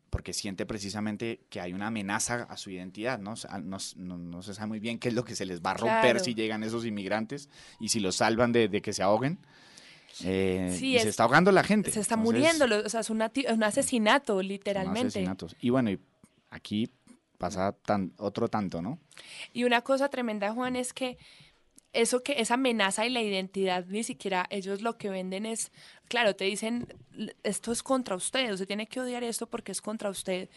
[0.09, 3.33] porque siente precisamente que hay una amenaza a su identidad, ¿no?
[3.63, 5.73] No, no- no se sabe muy bien qué es lo que se les va a
[5.75, 6.19] romper Claro.
[6.19, 9.39] si llegan esos inmigrantes y si los salvan de, de que se ahoguen.
[10.23, 11.91] Eh, Sí, y se es- está ahogando la gente.
[11.91, 15.07] Se está Entonces, muriendo, o sea, es un, un asesinato, literalmente.
[15.09, 15.55] asesinatos.
[15.59, 15.99] Y bueno, y
[16.49, 16.89] aquí
[17.37, 18.99] pasa tan, otro tanto, ¿no?
[19.53, 21.17] Y una cosa tremenda, Juan, es que
[22.01, 25.71] eso que esa amenaza y la identidad, ni siquiera ellos lo que venden es,
[26.07, 29.81] claro, te dicen, "L- esto es contra usted, usted tiene que odiar esto porque es
[29.81, 30.49] contra usted,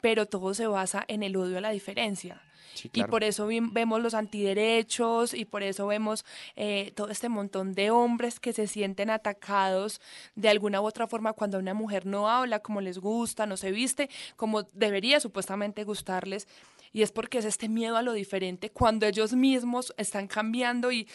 [0.00, 2.40] pero todo se basa en el odio a la diferencia.
[2.74, 6.24] Sí, Y por eso vemos los antiderechos y por eso vemos
[6.56, 10.00] eh, todo este montón de hombres que se sienten atacados
[10.34, 13.70] de alguna u otra forma cuando una mujer no habla como les gusta, no se
[13.72, 16.46] viste como debería supuestamente gustarles.
[16.92, 21.08] Y es porque es este miedo a lo diferente cuando ellos mismos están cambiando y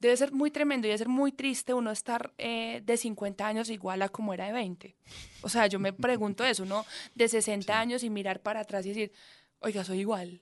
[0.00, 3.70] debe ser muy tremendo y debe ser muy triste uno estar eh, de 50 años
[3.70, 4.96] igual a como era de 20.
[5.42, 6.84] O sea, yo me pregunto eso, uno
[7.14, 9.12] de 60 años y mirar para atrás y decir,
[9.60, 10.40] oiga, soy igual.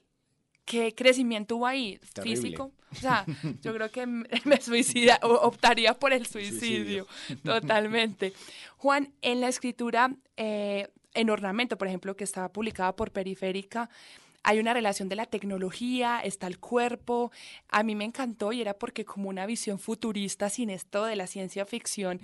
[0.65, 1.99] ¿Qué crecimiento hubo ahí?
[2.13, 2.37] Terrible.
[2.37, 2.73] Físico.
[2.93, 3.25] O sea,
[3.63, 4.29] yo creo que me
[4.61, 7.07] suicida, optaría por el suicidio,
[7.43, 8.33] totalmente.
[8.77, 13.91] Juan, en la escritura, eh, en ornamento, por ejemplo, que estaba publicada por Periférica,
[14.43, 17.31] hay una relación de la tecnología, está el cuerpo.
[17.69, 21.27] A mí me encantó y era porque como una visión futurista sin esto de la
[21.27, 22.21] ciencia ficción,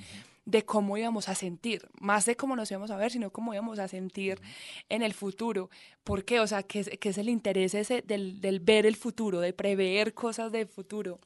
[0.46, 3.78] de cómo íbamos a sentir, más de cómo nos íbamos a ver, sino cómo íbamos
[3.78, 4.40] a sentir
[4.88, 5.70] en el futuro.
[6.02, 6.40] ¿Por qué?
[6.40, 9.52] O sea, que es, que es el interés ese del, del ver el futuro, de
[9.52, 11.18] prever cosas del futuro.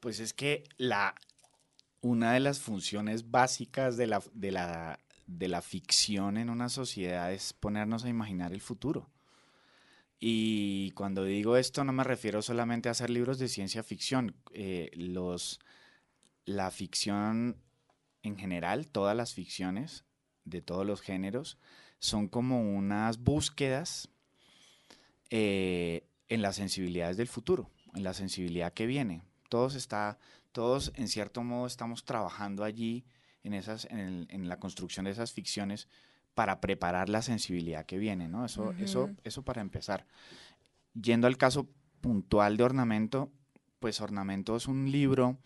[0.00, 1.14] Pues es que la,
[2.00, 7.32] una de las funciones básicas de la, de, la, de la ficción en una sociedad
[7.32, 9.06] es ponernos a imaginar el futuro.
[10.22, 14.36] Y cuando digo esto no me refiero solamente a hacer libros de ciencia ficción.
[14.52, 15.60] Eh, los,
[16.44, 17.56] la ficción
[18.22, 20.04] en general, todas las ficciones
[20.44, 21.56] de todos los géneros,
[22.00, 24.10] son como unas búsquedas
[25.30, 29.22] eh, en las sensibilidades del futuro, en la sensibilidad que viene.
[29.48, 30.18] Todos, está,
[30.52, 33.04] todos en cierto modo estamos trabajando allí
[33.42, 35.88] en, esas, en, el- en la construcción de esas ficciones
[36.40, 38.46] para preparar la sensibilidad que viene, ¿no?
[38.46, 40.06] Eso, eso, eso para empezar.
[40.94, 41.68] Yendo al caso
[42.00, 43.30] puntual de Ornamento,
[43.78, 45.36] pues Ornamento es un libro,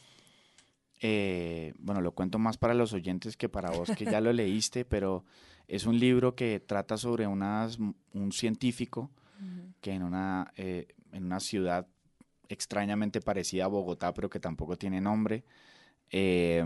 [1.00, 4.84] eh, bueno, lo cuento más para los oyentes que para vos que ya lo leíste,
[4.84, 5.24] pero
[5.66, 9.10] es un libro que trata sobre unas, un científico
[9.80, 11.88] que en una, eh, en una ciudad
[12.48, 15.42] extrañamente parecida a Bogotá, pero que tampoco tiene nombre,
[16.12, 16.62] eh,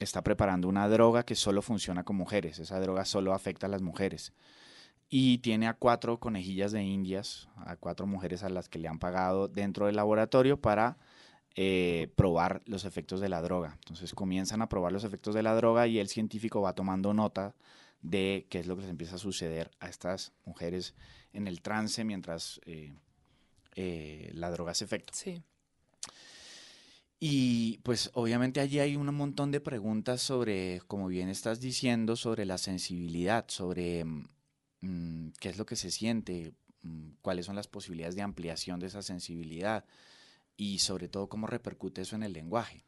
[0.00, 2.58] está preparando una droga que solo funciona con mujeres.
[2.58, 4.32] Esa droga solo afecta a las mujeres.
[5.08, 8.98] Y tiene a cuatro conejillas de indias, a cuatro mujeres a las que le han
[8.98, 10.96] pagado dentro del laboratorio para
[11.54, 13.74] eh, probar los efectos de la droga.
[13.80, 17.54] Entonces comienzan a probar los efectos de la droga y el científico va tomando nota
[18.02, 20.94] de qué es lo que les empieza a suceder a estas mujeres
[21.32, 22.94] en el trance mientras eh,
[23.74, 25.12] eh, la droga hace efecto.
[25.14, 25.42] Sí.
[27.22, 32.46] Y pues obviamente allí hay un montón de preguntas sobre, como bien estás diciendo, sobre
[32.46, 34.26] la sensibilidad, sobre mm,
[34.80, 38.86] mm, qué es lo que se siente, mm, cuáles son las posibilidades de ampliación de
[38.86, 39.84] esa sensibilidad
[40.56, 42.86] y sobre todo cómo repercute eso en el lenguaje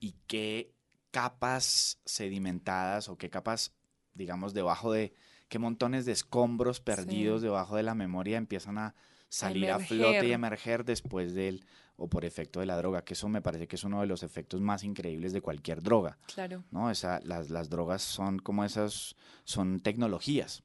[0.00, 0.72] y qué
[1.12, 3.72] capas sedimentadas o qué capas,
[4.14, 5.14] digamos, debajo de,
[5.48, 7.46] qué montones de escombros perdidos Sí.
[7.46, 8.96] debajo de la memoria empiezan a
[9.36, 10.32] salir a flote y Emerger.
[10.32, 11.64] emerger después del
[11.96, 14.22] o por efecto de la droga, que eso me parece que es uno de los
[14.24, 16.64] efectos más increíbles de cualquier droga, Claro.
[16.72, 16.90] ¿no?
[16.90, 19.14] Esa, las, las drogas son como esas,
[19.44, 20.62] son tecnologías.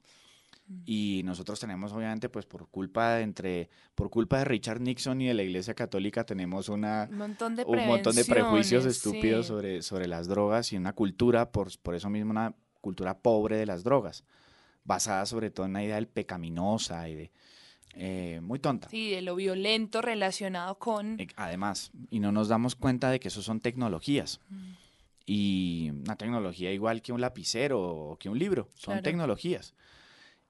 [0.86, 5.26] Y nosotros tenemos, obviamente, pues por culpa de entre, por culpa de Richard Nixon y
[5.26, 9.48] de la Iglesia Católica, tenemos una, Un montón de un montón de prejuicios estúpidos sí.
[9.48, 13.66] sobre, sobre las drogas y una cultura, por, por eso mismo, una cultura pobre de
[13.66, 14.22] las drogas,
[14.84, 17.32] basada sobre todo en la idea del pecaminosa y de.
[17.94, 18.88] Eh, muy tonta.
[18.88, 21.18] Sí, de lo violento relacionado con...
[21.20, 24.40] Eh, Además, y no nos damos cuenta de que eso son tecnologías.
[24.48, 24.70] Mm.
[25.26, 29.02] Y una tecnología igual que un lapicero o que un libro, son Claro.
[29.02, 29.74] tecnologías.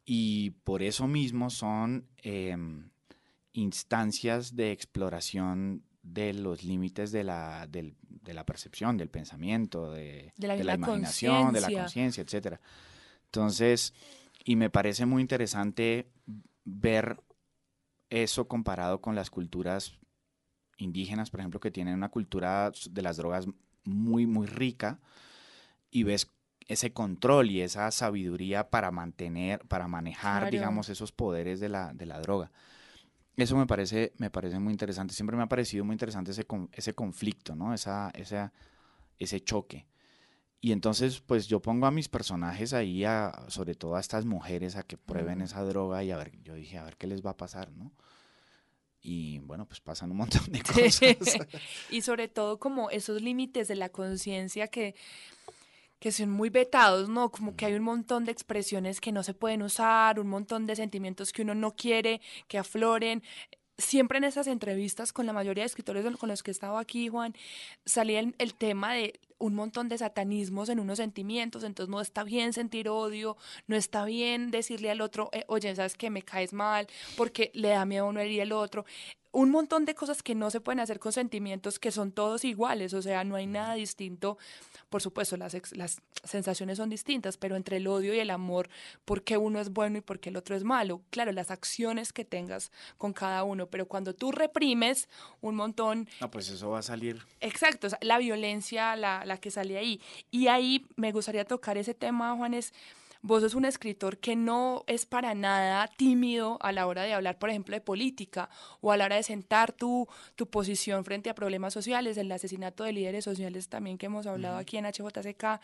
[0.05, 2.89] Y por eso mismo son em,
[3.53, 10.33] instancias de exploración de los límites de la, del- de la percepción, del pensamiento, de,
[10.37, 12.23] De la de la imaginación, de la conciencia.
[12.23, 12.61] etcétera.
[13.27, 13.93] Entonces,
[14.45, 16.07] y me parece muy interesante
[16.65, 17.19] ver
[18.11, 19.99] eso comparado con las culturas
[20.77, 23.47] indígenas, por ejemplo, que tienen una cultura de las drogas
[23.85, 24.99] muy, muy rica,
[25.91, 26.31] y ves
[26.69, 30.51] ese control y esa sabiduría para mantener, para manejar, Claro.
[30.53, 32.53] digamos, esos poderes de la, de la droga.
[33.37, 35.15] Eso me parece, me parece muy interesante.
[35.15, 37.75] Siempre me ha parecido muy interesante ese, ese conflicto, ¿no?
[37.75, 38.53] Esa, esa,
[39.19, 39.87] ese choque.
[40.61, 44.77] Y entonces, pues yo pongo a mis personajes ahí, a, sobre todo a estas mujeres,
[44.77, 47.31] a que prueben esa droga y a ver, yo dije, a ver qué les va
[47.31, 47.93] a pasar, ¿no?
[49.03, 51.39] Y bueno, pues pasan un montón de cosas.
[51.91, 54.95] y sobre todo como esos límites de la conciencia que,
[55.99, 57.31] que son muy vetados, ¿no?
[57.31, 60.77] Como que hay un montón de expresiones que no se pueden usar, un montón de
[60.77, 63.23] sentimientos que uno no quiere que afloren.
[63.81, 67.09] Siempre en esas entrevistas con la mayoría de escritores con los que he estado aquí,
[67.09, 67.35] Juan,
[67.87, 72.53] salía el, tema de un montón de satanismos en unos sentimientos, entonces no está bien
[72.53, 76.89] sentir odio, no está bien decirle al otro, eh, oye, sabes que me caes mal,
[77.17, 78.85] porque le da miedo a uno herir al otro.
[79.33, 82.95] Un montón de cosas que no se pueden hacer con sentimientos que son todos iguales,
[82.95, 84.39] o sea, no hay nada distinto.
[84.89, 88.69] Por supuesto, las, ex- las sensaciones son distintas, pero entre el odio y el amor,
[89.05, 91.03] ¿por qué uno es bueno y por qué el otro es malo?
[91.11, 95.09] Claro, las acciones que tengas con cada uno, pero cuando tú reprimes
[95.41, 97.23] un montón No, pues eso va a salir.
[97.41, 100.01] Exacto, la violencia, la, la que sale ahí.
[100.33, 102.75] Y ahí me gustaría tocar ese tema, Juanes.
[103.23, 107.39] Vos sos un escritor que no es para nada tímido a la hora de hablar,
[107.39, 108.49] por ejemplo, de política
[108.81, 112.83] o a la hora de sentar tu, tu posición frente a problemas sociales, el asesinato
[112.83, 115.61] de líderes sociales también que hemos hablado aquí en HJCK.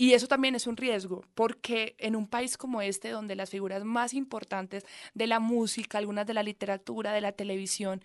[0.00, 3.82] Y eso también es un riesgo, porque en un país como este, donde las figuras
[3.82, 8.00] más importantes de la música, algunas de la literatura, de la televisión,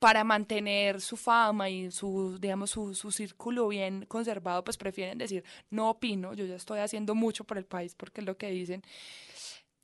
[0.00, 5.44] para mantener su fama y su, digamos, su, su círculo bien conservado, pues prefieren decir,
[5.70, 8.82] no opino, yo ya estoy haciendo mucho por el país, porque es lo que dicen.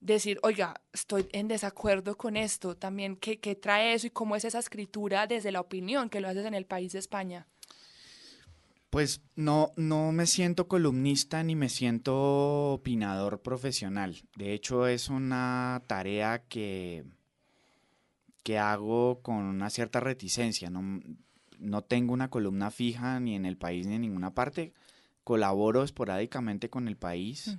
[0.00, 4.44] Decir, oiga, estoy en desacuerdo con esto, también, ¿qué, qué trae eso y cómo es
[4.44, 7.46] esa escritura desde la opinión que lo haces en el país de España?
[8.92, 14.16] Pues no, no me siento columnista ni me siento opinador profesional.
[14.36, 17.06] De hecho, es una tarea que,
[18.42, 20.68] que hago con una cierta reticencia.
[20.68, 21.00] No,
[21.58, 24.74] no tengo una columna fija ni en el país ni en ninguna parte.
[25.24, 27.56] Colaboro esporádicamente con el país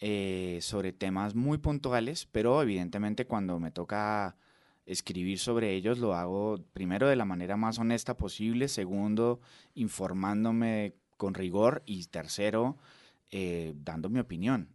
[0.00, 4.36] eh, sobre temas muy puntuales, pero evidentemente cuando me toca
[4.86, 9.40] escribir sobre ellos lo hago primero de la manera más honesta posible, segundo
[9.74, 12.76] informándome con rigor y tercero
[13.30, 14.68] eh, dando mi opinión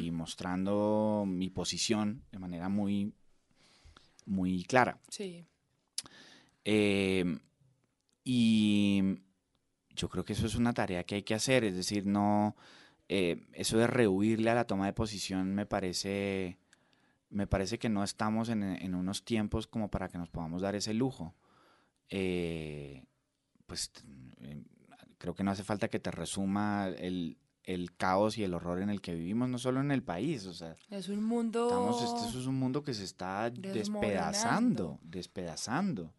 [0.00, 3.12] y mostrando mi posición de manera muy
[4.26, 5.00] muy clara.
[5.08, 5.44] Sí.
[6.64, 7.38] Eh,
[8.24, 9.02] y
[9.96, 12.56] yo creo que eso es una tarea que hay que hacer, es decir, no,
[13.08, 16.58] eh, eso de rehuirle a la toma de posición me parece,
[17.30, 20.74] me parece que no estamos en, en unos tiempos como para que nos podamos dar
[20.74, 21.34] ese lujo.
[22.08, 23.04] Eh,
[23.66, 23.92] pues
[24.40, 24.62] eh,
[25.18, 28.88] creo que no hace falta que te resuma el, el caos y el horror en
[28.88, 31.68] el que vivimos, no solo en el país, o sea, Es un mundo...
[31.68, 36.14] Estamos, este es un mundo que se está despedazando, despedazando.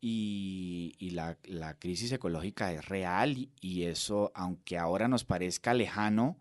[0.00, 5.74] Y, y la, la crisis ecológica es real y, y eso, aunque ahora nos parezca
[5.74, 6.38] lejano,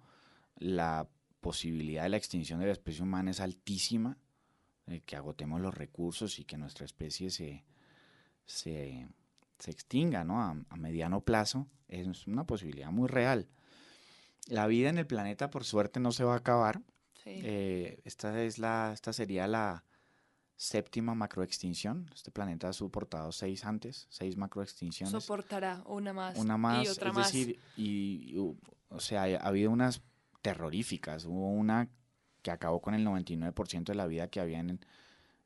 [0.55, 1.09] la
[1.41, 4.17] posibilidad de la extinción de la especie humana es altísima,
[4.87, 7.63] eh, que agotemos los recursos y que nuestra especie se,
[8.45, 9.07] se,
[9.59, 10.41] se extinga ¿no?
[10.41, 13.47] a, a mediano plazo, es una posibilidad muy real.
[14.47, 16.81] La vida en el planeta, por suerte, no se va a acabar.
[17.23, 17.41] Sí.
[17.43, 19.83] Eh, esta, es la, esta sería la
[20.55, 22.09] séptima macroextinción.
[22.13, 25.11] Este planeta ha soportado seis antes, seis macroextinciones.
[25.11, 26.37] Soportará una más.
[26.37, 27.31] Una más, Y otra es más.
[27.31, 28.37] decir, y, y,
[28.89, 30.01] o sea, ha habido unas
[30.41, 31.25] terroríficas.
[31.25, 31.89] Hubo una
[32.41, 34.79] que acabó con el 99% de la vida que había en,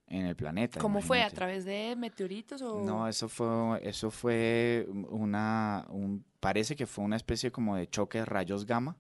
[0.08, 0.80] en el planeta.
[0.80, 1.18] ¿Cómo fue?
[1.18, 1.36] ¿A imagínate.
[1.36, 2.84] través de meteoritos o...?
[2.86, 8.20] No, eso fue, eso fue una, un- parece que fue una especie como de choque
[8.20, 8.96] de rayos gamma.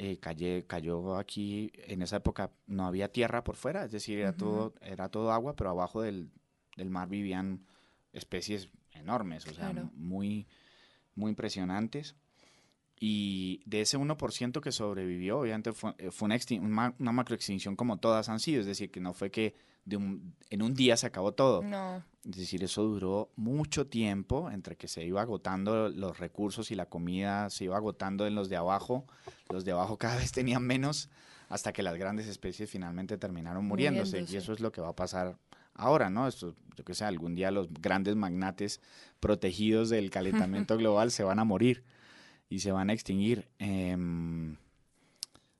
[0.00, 4.32] Eh, calle- cayó aquí, en esa época no había tierra por fuera, es decir, era,
[4.32, 6.30] todo, era todo agua, pero abajo del,
[6.76, 7.66] del mar vivían
[8.12, 9.90] especies enormes, o sea, Claro.
[9.94, 10.46] muy,
[11.16, 12.14] muy impresionantes.
[13.00, 17.98] Y de ese 1% que sobrevivió, obviamente fue, eh, fue una, una, una macroextinción como
[17.98, 21.06] todas han sido, es decir, que no fue que de un- en un día se
[21.06, 21.62] acabó todo.
[21.62, 22.02] No.
[22.28, 26.86] Es decir, eso duró mucho tiempo entre que se iba agotando los recursos y la
[26.86, 29.06] comida se iba agotando en los de abajo.
[29.48, 31.08] Los de abajo cada vez tenían menos
[31.48, 34.10] hasta que las grandes especies finalmente terminaron muriéndose.
[34.10, 34.34] Muriéndose.
[34.34, 35.38] Y eso es lo que va a pasar
[35.72, 36.28] ahora, ¿no?
[36.28, 38.82] Esto, yo que sé, algún día los grandes magnates
[39.20, 41.84] protegidos del calentamiento global se van a morir
[42.48, 43.48] y se van a extinguir.
[43.58, 44.56] Em,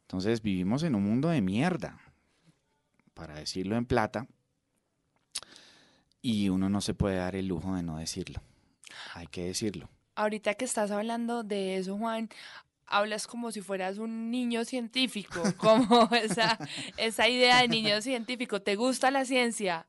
[0.02, 1.98] entonces vivimos en un mundo de mierda,
[3.14, 4.26] para decirlo en plata,
[6.22, 8.40] y uno no se puede dar el lujo de no decirlo.
[9.14, 9.88] Hay que decirlo.
[10.14, 12.28] Ahorita que estás hablando de eso, Juan,
[12.86, 16.58] hablas como si fueras un niño científico, como esa,
[16.96, 18.62] esa idea de niño científico.
[18.62, 19.86] ¿Te gusta la ciencia?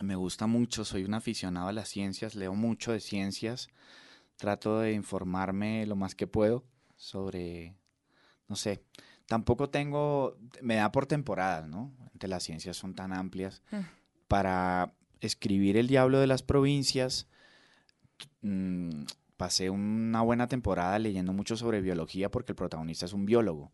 [0.00, 3.68] Me gusta mucho, soy un aficionado a las ciencias, leo mucho de ciencias,
[4.36, 6.64] trato de informarme lo más que puedo
[6.96, 7.76] sobre,
[8.48, 8.82] no sé,
[9.26, 11.92] tampoco tengo, me da por temporadas, ¿no?
[12.12, 13.62] Entre las ciencias son tan amplias.
[13.70, 13.80] Mm.
[14.28, 17.28] Para escribir El Diablo de las Provincias,
[18.42, 19.04] mm,
[19.36, 23.72] pasé una buena temporada leyendo mucho sobre biología porque el protagonista es un biólogo.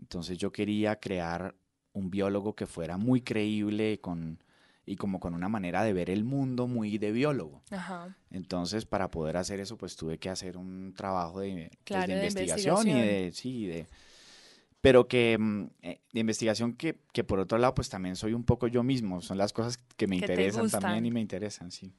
[0.00, 1.54] Entonces yo quería crear
[1.92, 4.42] un biólogo que fuera muy creíble con,
[4.88, 7.62] y como con una manera de ver el mundo muy de biólogo.
[7.70, 8.16] Ajá.
[8.30, 12.18] Entonces, para poder hacer eso, pues tuve que hacer un trabajo de, pues, Claro, de
[12.18, 13.86] de investigación y de, sí, de,
[14.80, 18.44] pero que mm, eh, de investigación que, que por otro lado, pues también soy un
[18.44, 19.20] poco yo mismo.
[19.20, 21.92] Son las cosas que me Que interesan también y me interesan, sí.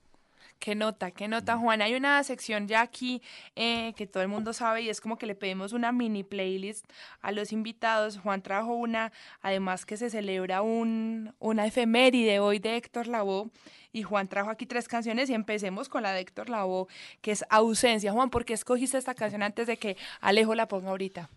[0.60, 1.82] Qué nota, qué nota, Juan.
[1.82, 3.22] Hay una sección ya aquí
[3.56, 6.86] eh, que todo el mundo sabe y es como que le pedimos una mini playlist
[7.22, 8.18] a los invitados.
[8.18, 13.50] Juan trajo una, además que se celebra un, una efeméride hoy de Héctor Lavoe
[13.94, 16.88] y Juan trajo aquí tres canciones y empecemos con la de Héctor Lavoe,
[17.22, 18.12] que es Ausencia.
[18.12, 21.30] Juan, ¿por qué escogiste esta canción antes de que Alejo la ponga ahorita?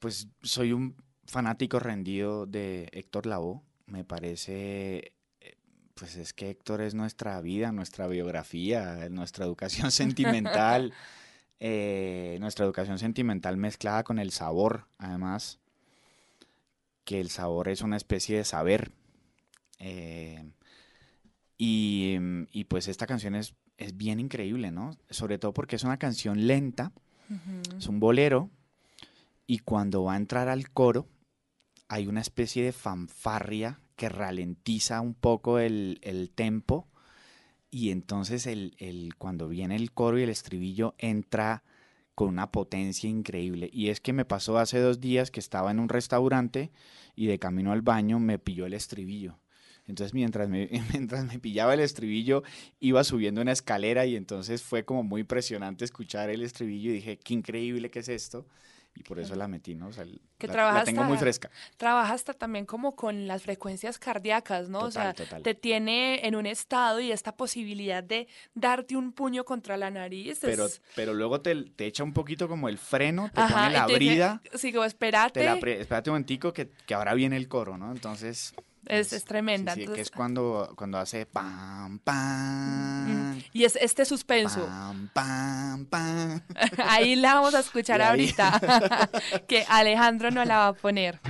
[0.00, 3.60] Pues soy un fanático rendido de Héctor Lavoe.
[3.86, 5.12] Me parece,
[5.94, 10.92] pues es que Héctor es nuestra vida, nuestra biografía, nuestra educación sentimental,
[11.60, 15.58] eh, nuestra educación sentimental mezclada con el sabor, además,
[17.04, 18.92] que el sabor es una especie de saber.
[19.78, 20.44] Eh,
[21.58, 24.96] y, mm, y pues esta canción es, es bien increíble, ¿no?
[25.10, 26.92] Sobre todo porque es una canción lenta,
[27.78, 28.50] es un bolero,
[29.46, 31.06] y cuando va a entrar al coro,
[31.92, 36.88] hay una especie de fanfarria que ralentiza un poco el, el tempo,
[37.70, 41.64] y entonces el, el- cuando viene el coro y el estribillo entra
[42.14, 43.70] con una potencia increíble.
[43.72, 46.70] Y es que me pasó hace dos días que estaba en un restaurante
[47.16, 49.38] y de camino al baño me pilló el estribillo.
[49.86, 52.42] Entonces mientras me, mientras me pillaba el estribillo
[52.80, 57.18] iba subiendo una escalera y entonces fue como muy impresionante escuchar el estribillo y dije,
[57.18, 58.46] qué increíble que es esto.
[58.94, 59.86] Y por eso la metí, ¿no?
[59.88, 60.04] O sea,
[60.36, 61.50] Que la, trabajas la tengo muy hasta- fresca.
[61.78, 64.80] Trabajas ta- también como con las frecuencias cardíacas, ¿no?
[64.80, 69.44] o sea, Total, te tiene en un estado y esta posibilidad de darte un puño
[69.44, 70.38] contra la nariz.
[70.42, 73.70] Pero, es- pero luego te, te echa un poquito como el freno, te Ajá, pone
[73.72, 74.42] la brida.
[74.54, 75.40] Sí, como espérate.
[75.40, 77.90] Te la pre- espérate un momentico que, que ahora viene el coro, ¿no?
[77.92, 78.54] Entonces...
[78.86, 83.76] Es- es tremenda, sí, sí, que entonces- es cuando, cuando hace pam, pam, Y es
[83.76, 84.66] este suspenso.
[84.66, 86.40] pam, pam, pam.
[86.88, 88.60] Ahí la vamos a escuchar Y ahorita.
[89.48, 91.20] que Alejandro no la va a poner.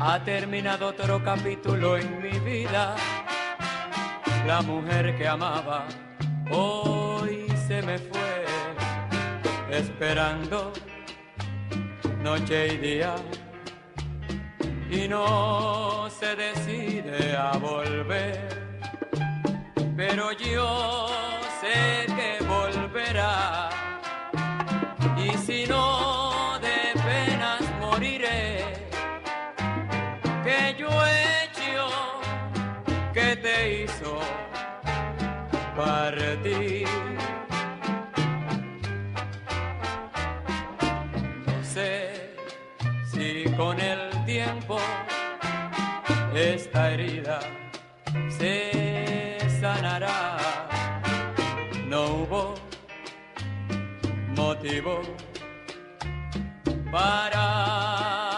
[0.00, 2.96] Ha terminado otro capítulo en mi vida.
[4.46, 5.86] La mujer que amaba
[6.50, 8.44] hoy se me fue,
[9.70, 10.72] esperando
[12.22, 13.14] noche y día.
[14.90, 18.48] Y no se decide a volver.
[19.96, 21.08] Pero yo
[21.60, 23.69] sé que volverá.
[41.46, 42.32] No sé
[43.12, 44.78] si con el tiempo
[46.34, 47.40] esta herida
[48.30, 50.38] se ganará.
[51.86, 52.54] No hubo
[54.34, 55.02] motivo
[56.90, 58.29] para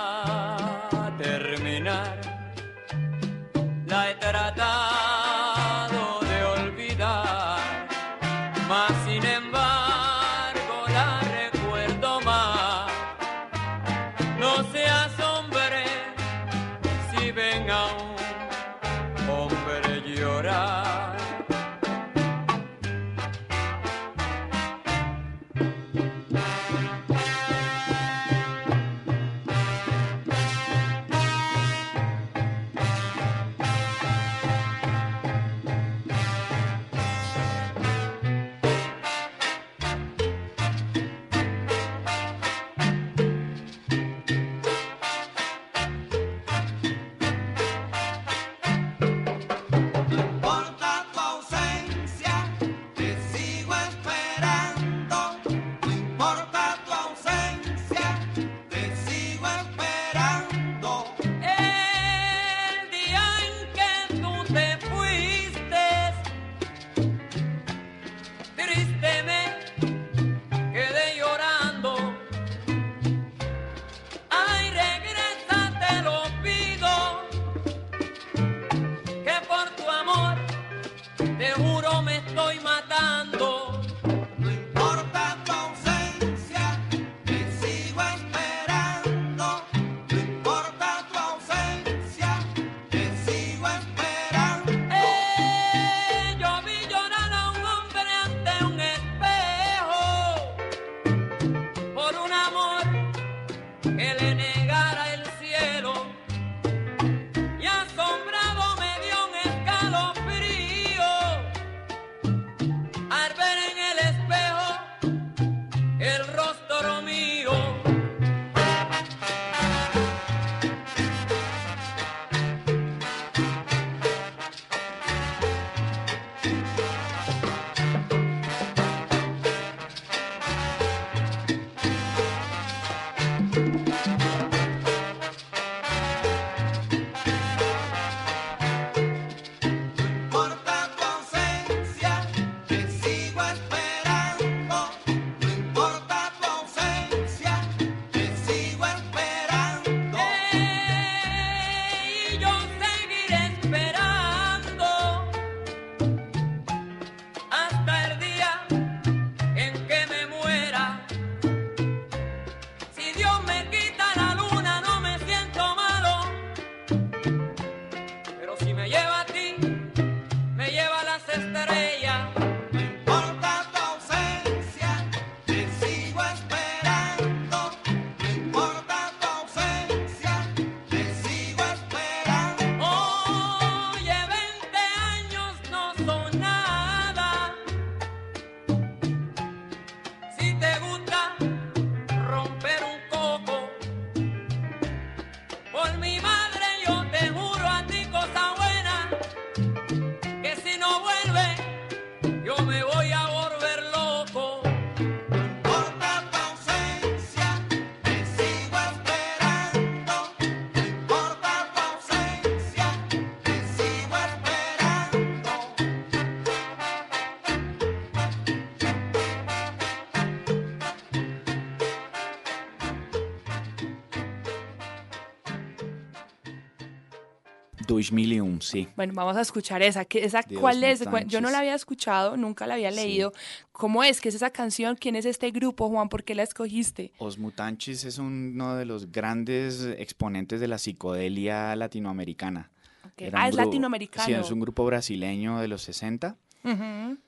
[228.02, 228.88] 2001, sí.
[228.96, 230.04] Bueno, vamos a escuchar esa.
[230.04, 231.00] ¿Qué, esa Dios ¿Cuál es?
[231.00, 231.28] Tanches.
[231.28, 233.32] Yo no la había escuchado, nunca la había leído.
[233.34, 233.64] Sí.
[233.72, 234.20] ¿Cómo es?
[234.20, 234.96] ¿Qué es esa canción?
[234.96, 236.08] ¿Quién es este grupo, Juan?
[236.08, 237.12] ¿Por qué la escogiste?
[237.18, 242.70] Os Mutanchis es uno de los grandes exponentes de la psicodelia latinoamericana.
[243.12, 243.30] Okay.
[243.32, 244.26] Ah, es grupo, latinoamericano.
[244.26, 246.36] Sí, es un grupo brasileño de los 60.
[246.64, 247.18] Uh -huh.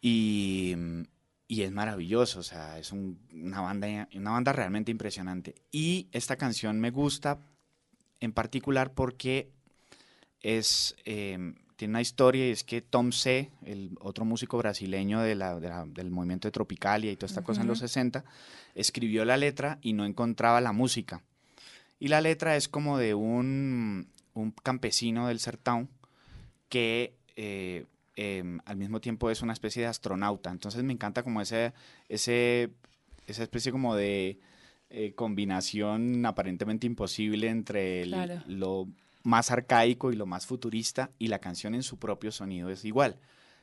[0.00, 0.76] Y
[1.50, 5.54] y es maravilloso, o sea, es un, una, banda, una banda realmente impresionante.
[5.72, 7.40] Y esta canción me gusta
[8.20, 9.50] en particular porque
[10.42, 15.34] es, eh, tiene una historia y es que Tom C., el otro músico brasileño de
[15.34, 18.24] la- de la- del movimiento de Tropicalia y toda esta cosa en los 60,
[18.74, 21.22] escribió la letra y no encontraba la música.
[22.00, 25.88] Y la letra es como de un, un campesino del Sertão
[26.68, 27.86] que eh,
[28.16, 30.50] em, al mismo tiempo es una especie de astronauta.
[30.50, 31.72] Entonces me encanta como ese,
[32.08, 32.70] ese,
[33.28, 34.38] esa especie como de
[34.90, 38.42] eh, combinación aparentemente imposible entre el- Claro.
[38.46, 38.88] lo
[39.28, 43.18] más arcaico y lo más futurista y la canción en su propio sonido es igual.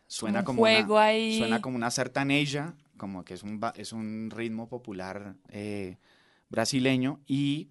[0.08, 1.38] Suena Un como juego una, ahí.
[1.38, 5.98] suena como una sertaneja, como que es un es un ritmo popular eh,
[6.50, 7.70] brasileño y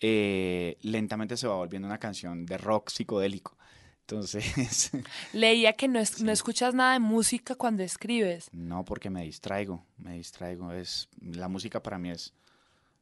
[0.00, 3.56] eh, lentamente se va volviendo una canción de rock psicodélico.
[4.02, 4.90] Entonces,
[5.32, 8.48] Leía que no, es- no escuchas nada de música cuando escribes.
[8.52, 10.72] no porque me distraigo, me distraigo.
[10.72, 12.34] Es, la música para mí es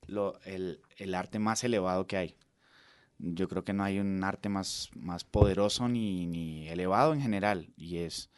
[0.06, 2.36] lo, el, el arte más elevado que hay.
[3.18, 7.68] Yo creo que no hay un arte más, más poderoso ni, ni elevado en general.
[7.76, 8.30] Y es,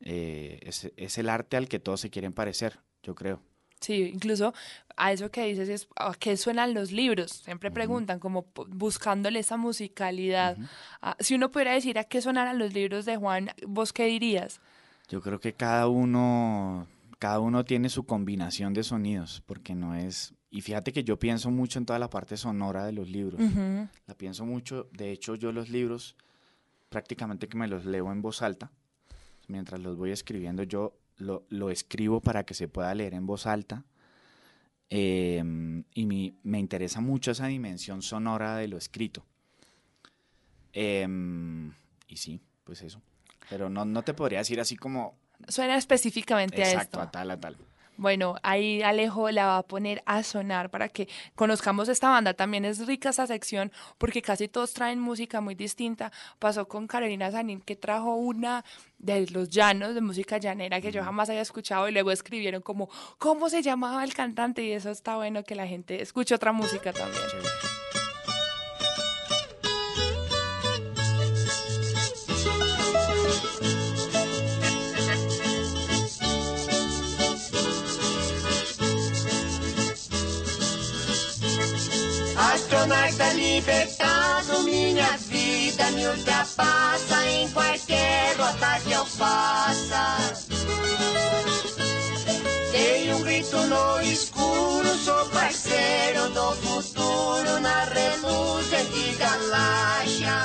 [0.00, 3.42] eh, es, es el arte al que todos se quieren parecer, yo creo.
[3.82, 4.54] Sí, incluso
[4.96, 7.32] a eso que dices es a qué suenan los libros.
[7.32, 10.56] Siempre preguntan, como buscándole esa musicalidad.
[11.00, 14.60] Ah, si uno pudiera decir a qué sonaran los libros de Juan, ¿vos qué dirías?
[15.08, 16.86] Yo creo que cada uno,
[17.18, 20.32] cada uno tiene su combinación de sonidos, porque no es...
[20.52, 23.40] Y fíjate que yo pienso mucho en toda la parte sonora de los libros.
[23.40, 23.88] Ujú.
[24.06, 24.88] La pienso mucho.
[24.92, 26.14] De hecho, yo los libros
[26.90, 28.70] prácticamente que me los leo en voz alta.
[29.48, 33.46] Mientras los voy escribiendo, yo lo, lo escribo para que se pueda leer en voz
[33.46, 33.82] alta.
[34.90, 39.24] Em, y mi- me interesa mucho esa dimensión sonora de lo escrito.
[40.74, 41.72] Em,
[42.08, 43.00] y sí, pues eso.
[43.48, 45.16] Pero no, no te podría decir así como
[45.48, 47.00] Suena específicamente a exacto, esto.
[47.00, 47.56] a tal, a tal.
[48.02, 52.34] Bueno, ahí Alejo la va a poner a sonar para que conozcamos esta banda.
[52.34, 56.10] También es rica esa sección porque casi todos traen música muy distinta.
[56.40, 58.64] Pasó con Carolina Sanín que trajo una
[58.98, 62.90] de los llanos, de música llanera que yo jamás había escuchado y luego escribieron como
[63.18, 66.92] cómo se llamaba el cantante y eso está bueno que la gente escuche otra música
[66.92, 67.22] también.
[83.12, 90.16] Astronauta libertado, minha vida me ultrapassa em qualquer rota que eu faça.
[92.70, 100.38] Dei um grito no escuro, sou parceiro do futuro na reluzente galáxia.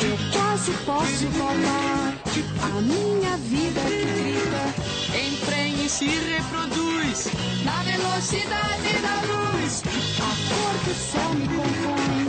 [0.00, 2.14] Eu quase posso voltar
[2.62, 7.28] a minha vida que grita Emprenha e se reproduz.
[7.64, 9.82] na velocidade da luz.
[10.18, 12.26] A cor do céu me compõe,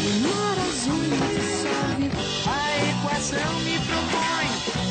[0.00, 2.10] o mar azul me dissolve.
[2.46, 2.60] A
[2.90, 4.48] equação me propõe.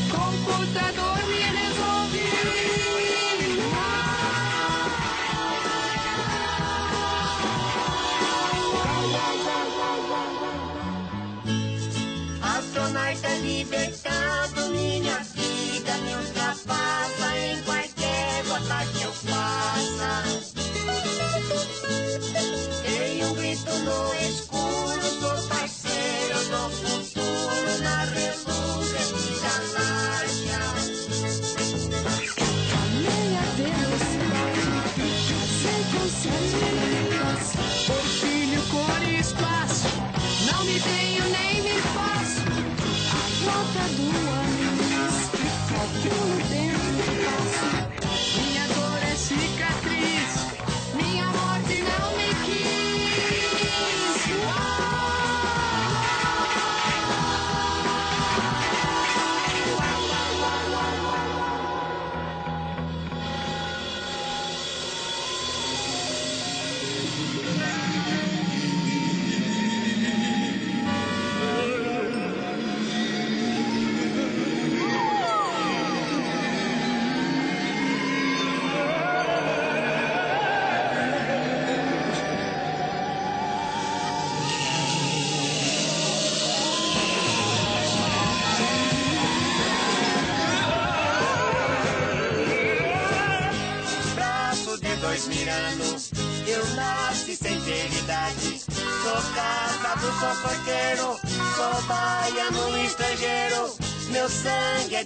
[0.10, 1.73] Computador me resolve.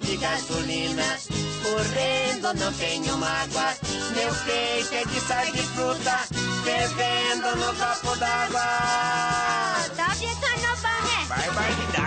[0.08, 1.04] De gasolina,
[1.64, 3.76] correndo não tenho mágoa.
[4.16, 6.20] Meu peito é de sal de fruta,
[6.64, 8.62] fervendo no copo d'água.
[11.28, 12.07] Barbaridade, vai.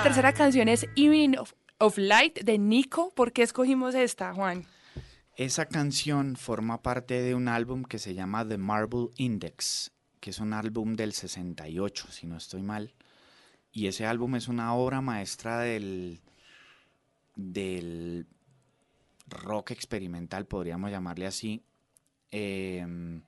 [0.00, 3.12] la tercera canción es Evening of, of Light de Nico.
[3.14, 4.64] ¿Por qué escogimos esta, Juan?
[5.36, 10.38] Esa canción forma parte de un álbum que se llama The Marble Index, que es
[10.38, 12.94] un álbum del 68, si no estoy mal.
[13.72, 16.20] Y ese álbum es una obra maestra del,
[17.36, 18.26] del
[19.28, 21.62] rock experimental, podríamos llamarle así.
[22.30, 23.22] Em,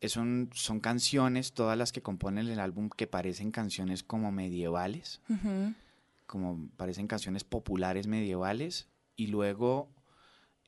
[0.00, 5.20] es un- son canciones, todas las que componen el álbum, que parecen canciones como medievales
[5.28, 5.74] Ujú.
[6.30, 9.90] Como parecen canciones populares medievales y luego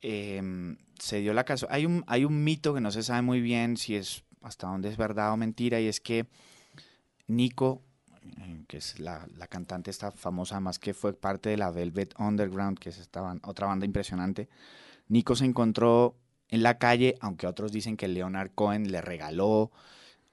[0.01, 3.39] em, se dio la caso hay un hay un mito que no se sabe muy
[3.39, 6.27] bien si es hasta dónde es verdad o mentira y es que
[7.27, 7.81] Nico
[8.39, 12.13] eh, que es la, la cantante esta famosa más que fue parte de la Velvet
[12.19, 14.49] Underground que es esta ban- otra banda impresionante
[15.07, 16.17] Nico se encontró
[16.49, 19.71] en la calle aunque otros dicen que Leonard Cohen le regaló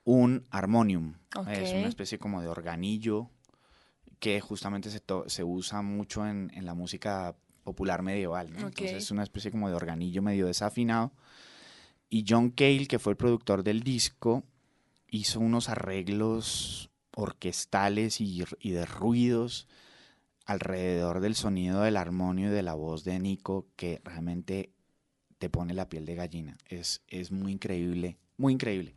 [0.04, 1.14] un armonium
[1.62, 3.30] es una especie como de organillo
[4.20, 8.48] que justamente se, se usa mucho en, en la música popular medieval.
[8.48, 11.12] Entonces es una especie como de organillo medio desafinado.
[12.08, 14.44] Y John Cale, que fue el productor del disco,
[15.08, 19.68] hizo unos arreglos orquestales y, y de ruidos
[20.44, 24.72] alrededor del sonido del armonio y de la voz de Nico que realmente
[25.38, 26.58] te pone la piel de gallina.
[26.68, 28.94] Es, es muy increíble, muy increíble.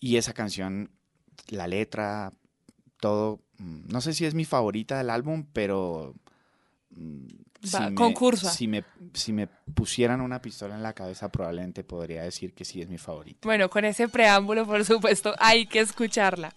[0.00, 0.90] Y esa canción,
[1.48, 2.32] la letra,
[3.02, 6.14] todo, mm, no sé si es mi favorita del álbum, pero
[6.90, 7.26] mm,
[7.74, 8.50] Va, me- concursa.
[8.50, 12.80] si me, si me pusieran una pistola en la cabeza, probablemente podría decir que sí
[12.80, 13.40] es mi favorita.
[13.42, 16.54] Bueno, con ese preámbulo, por supuesto, hay que escucharla.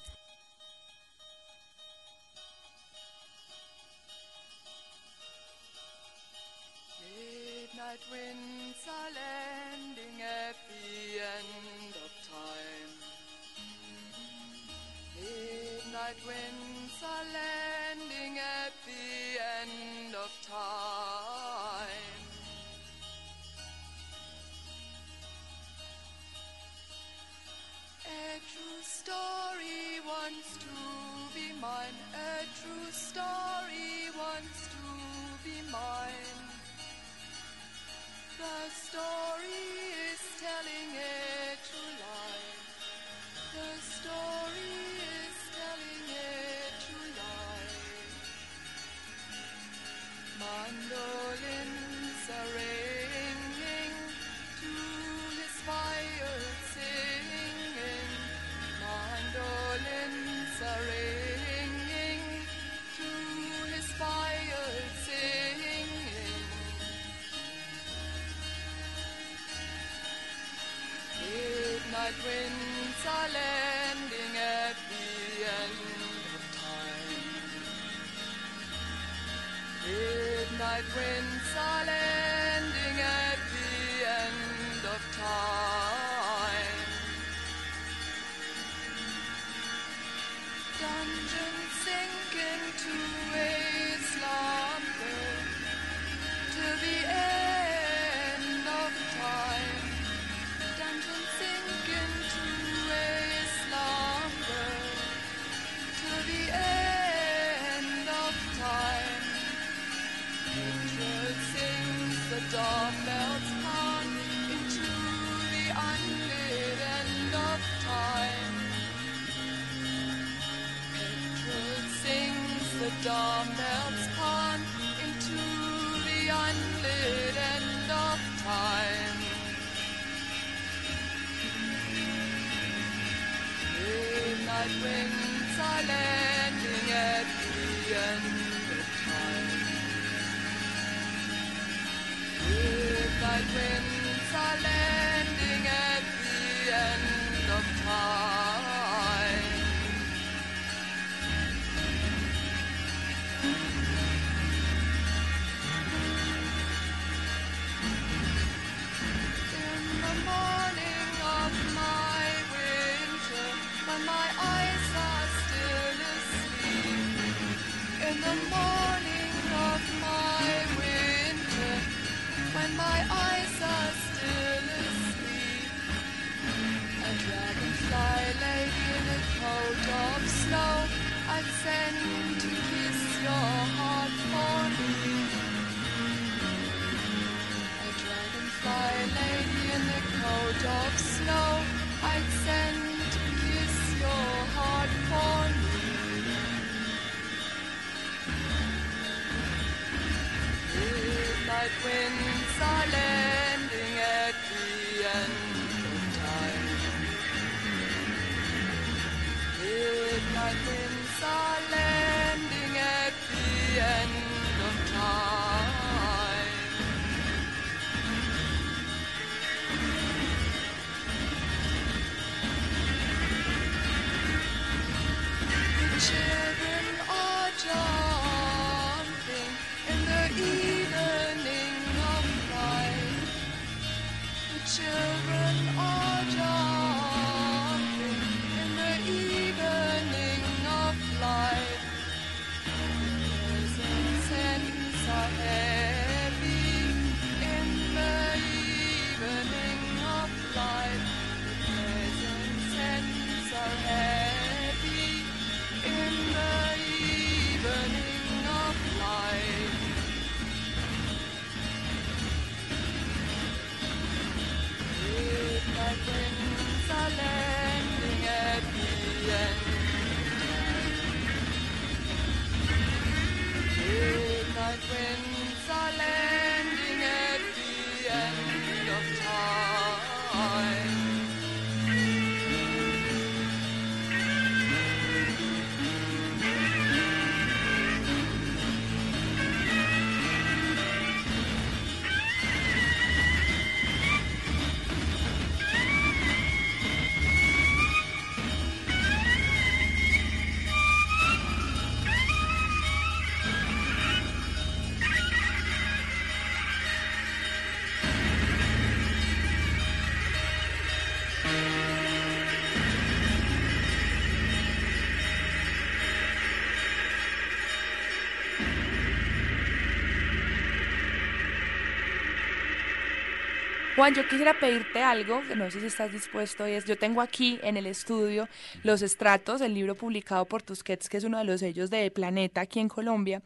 [324.06, 327.22] Juan, yo quisiera pedirte algo, que no sé si estás dispuesto, y es, yo tengo
[327.22, 328.48] aquí en el estudio
[328.84, 332.62] Los Estratos, el libro publicado por Tusquets, que es uno de los sellos de Planeta
[332.62, 333.42] aquí en Colombia,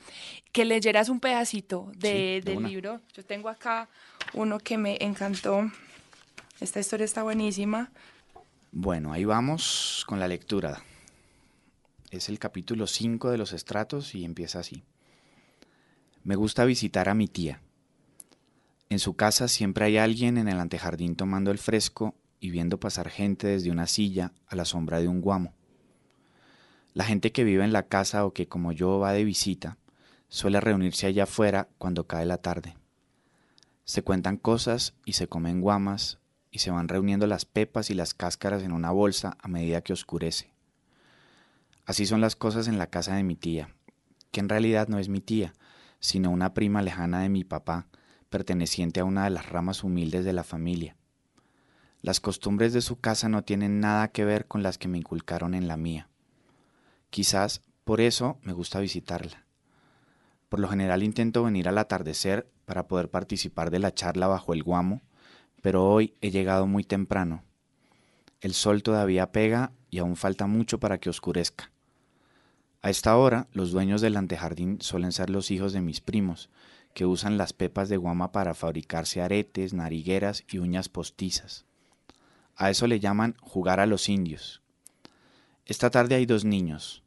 [0.52, 2.68] que leyeras un pedacito de, Sí, del una.
[2.68, 3.00] libro.
[3.14, 3.88] Yo tengo acá
[4.34, 5.72] uno que me encantó.
[6.60, 7.90] Esta historia está buenísima.
[8.74, 10.82] Bueno, ahí vamos con la lectura.
[12.12, 14.84] Es el capítulo 5 de los estratos y empieza así.
[16.26, 17.62] Me gusta visitar a mi tía.
[18.92, 23.10] En su casa siempre hay alguien en el antejardín tomando el fresco y viendo pasar
[23.10, 25.54] gente desde una silla a la sombra de un guamo.
[26.96, 29.78] La gente que vive en la casa o que como yo va de visita
[30.28, 32.78] suele reunirse allá afuera cuando cae la tarde.
[33.86, 36.18] Se cuentan cosas y se comen guamas
[36.50, 39.94] y se van reuniendo las pepas y las cáscaras en una bolsa a medida que
[39.94, 40.52] oscurece.
[41.86, 43.70] Así son las cosas en la casa de mi tía,
[44.32, 45.54] que en realidad no es mi tía,
[46.00, 47.88] sino una prima lejana de mi papá,
[48.30, 50.96] perteneciente a una de las ramas humildes de la familia.
[52.02, 55.54] Las costumbres de su casa no tienen nada que ver con las que me inculcaron
[55.54, 56.08] en la mía.
[57.10, 59.46] Quizás por eso me gusta visitarla.
[60.48, 64.64] Por lo general intento venir al atardecer para poder participar de la charla bajo el
[64.64, 65.02] guamo,
[65.62, 67.44] pero hoy he llegado muy temprano.
[68.42, 71.72] El sol todavía pega y aún falta mucho para que oscurezca.
[72.82, 76.50] A esta hora, los dueños del antejardín suelen ser los hijos de mis primos,
[76.94, 81.66] que usan las pepas de guama para fabricarse aretes, narigueras y uñas postizas.
[82.56, 84.62] A eso le llaman jugar a los indios.
[85.66, 87.04] Esta tarde hay dos niños.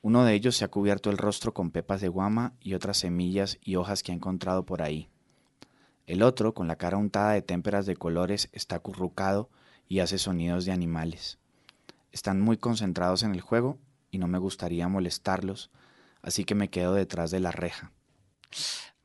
[0.00, 3.58] Uno de ellos se ha cubierto el rostro con pepas de guama y otras semillas
[3.60, 5.08] y hojas que ha encontrado por ahí.
[6.06, 9.50] El otro, con la cara untada de témperas de colores, está acurrucado
[9.88, 11.38] y hace sonidos de animales.
[12.12, 13.78] Están muy concentrados en el juego
[14.10, 15.70] y no me gustaría molestarlos,
[16.22, 17.92] así que me quedo detrás de la reja.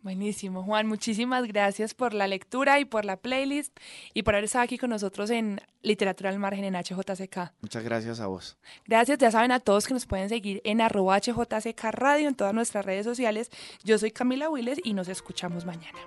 [0.04, 0.86] Buenísimo, Juan.
[0.86, 3.74] Muchísimas gracias por la lectura y por la playlist
[4.14, 7.54] y por haber estado aquí con nosotros en Literatura al Margen en HJCK.
[7.62, 8.58] Muchas gracias a vos.
[8.86, 12.54] Gracias, ya saben a todos que nos pueden seguir en arroba HJCK Radio en todas
[12.54, 13.50] nuestras redes sociales.
[13.86, 16.00] Yo soy Camila Willes y nos escuchamos mañana.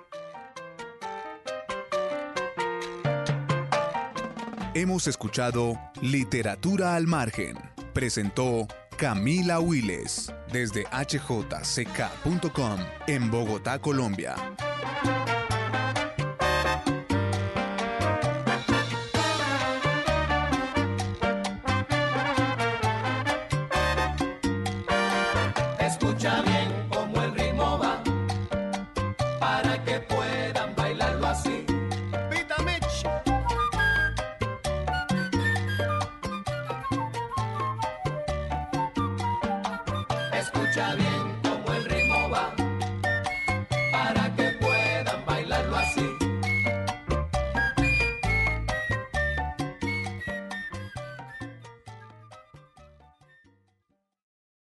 [4.75, 7.57] Hemos escuchado Literatura al Margen.
[7.93, 8.67] Presentó
[8.97, 14.35] Camila Willes desde hjck.com en Bogotá, Colombia.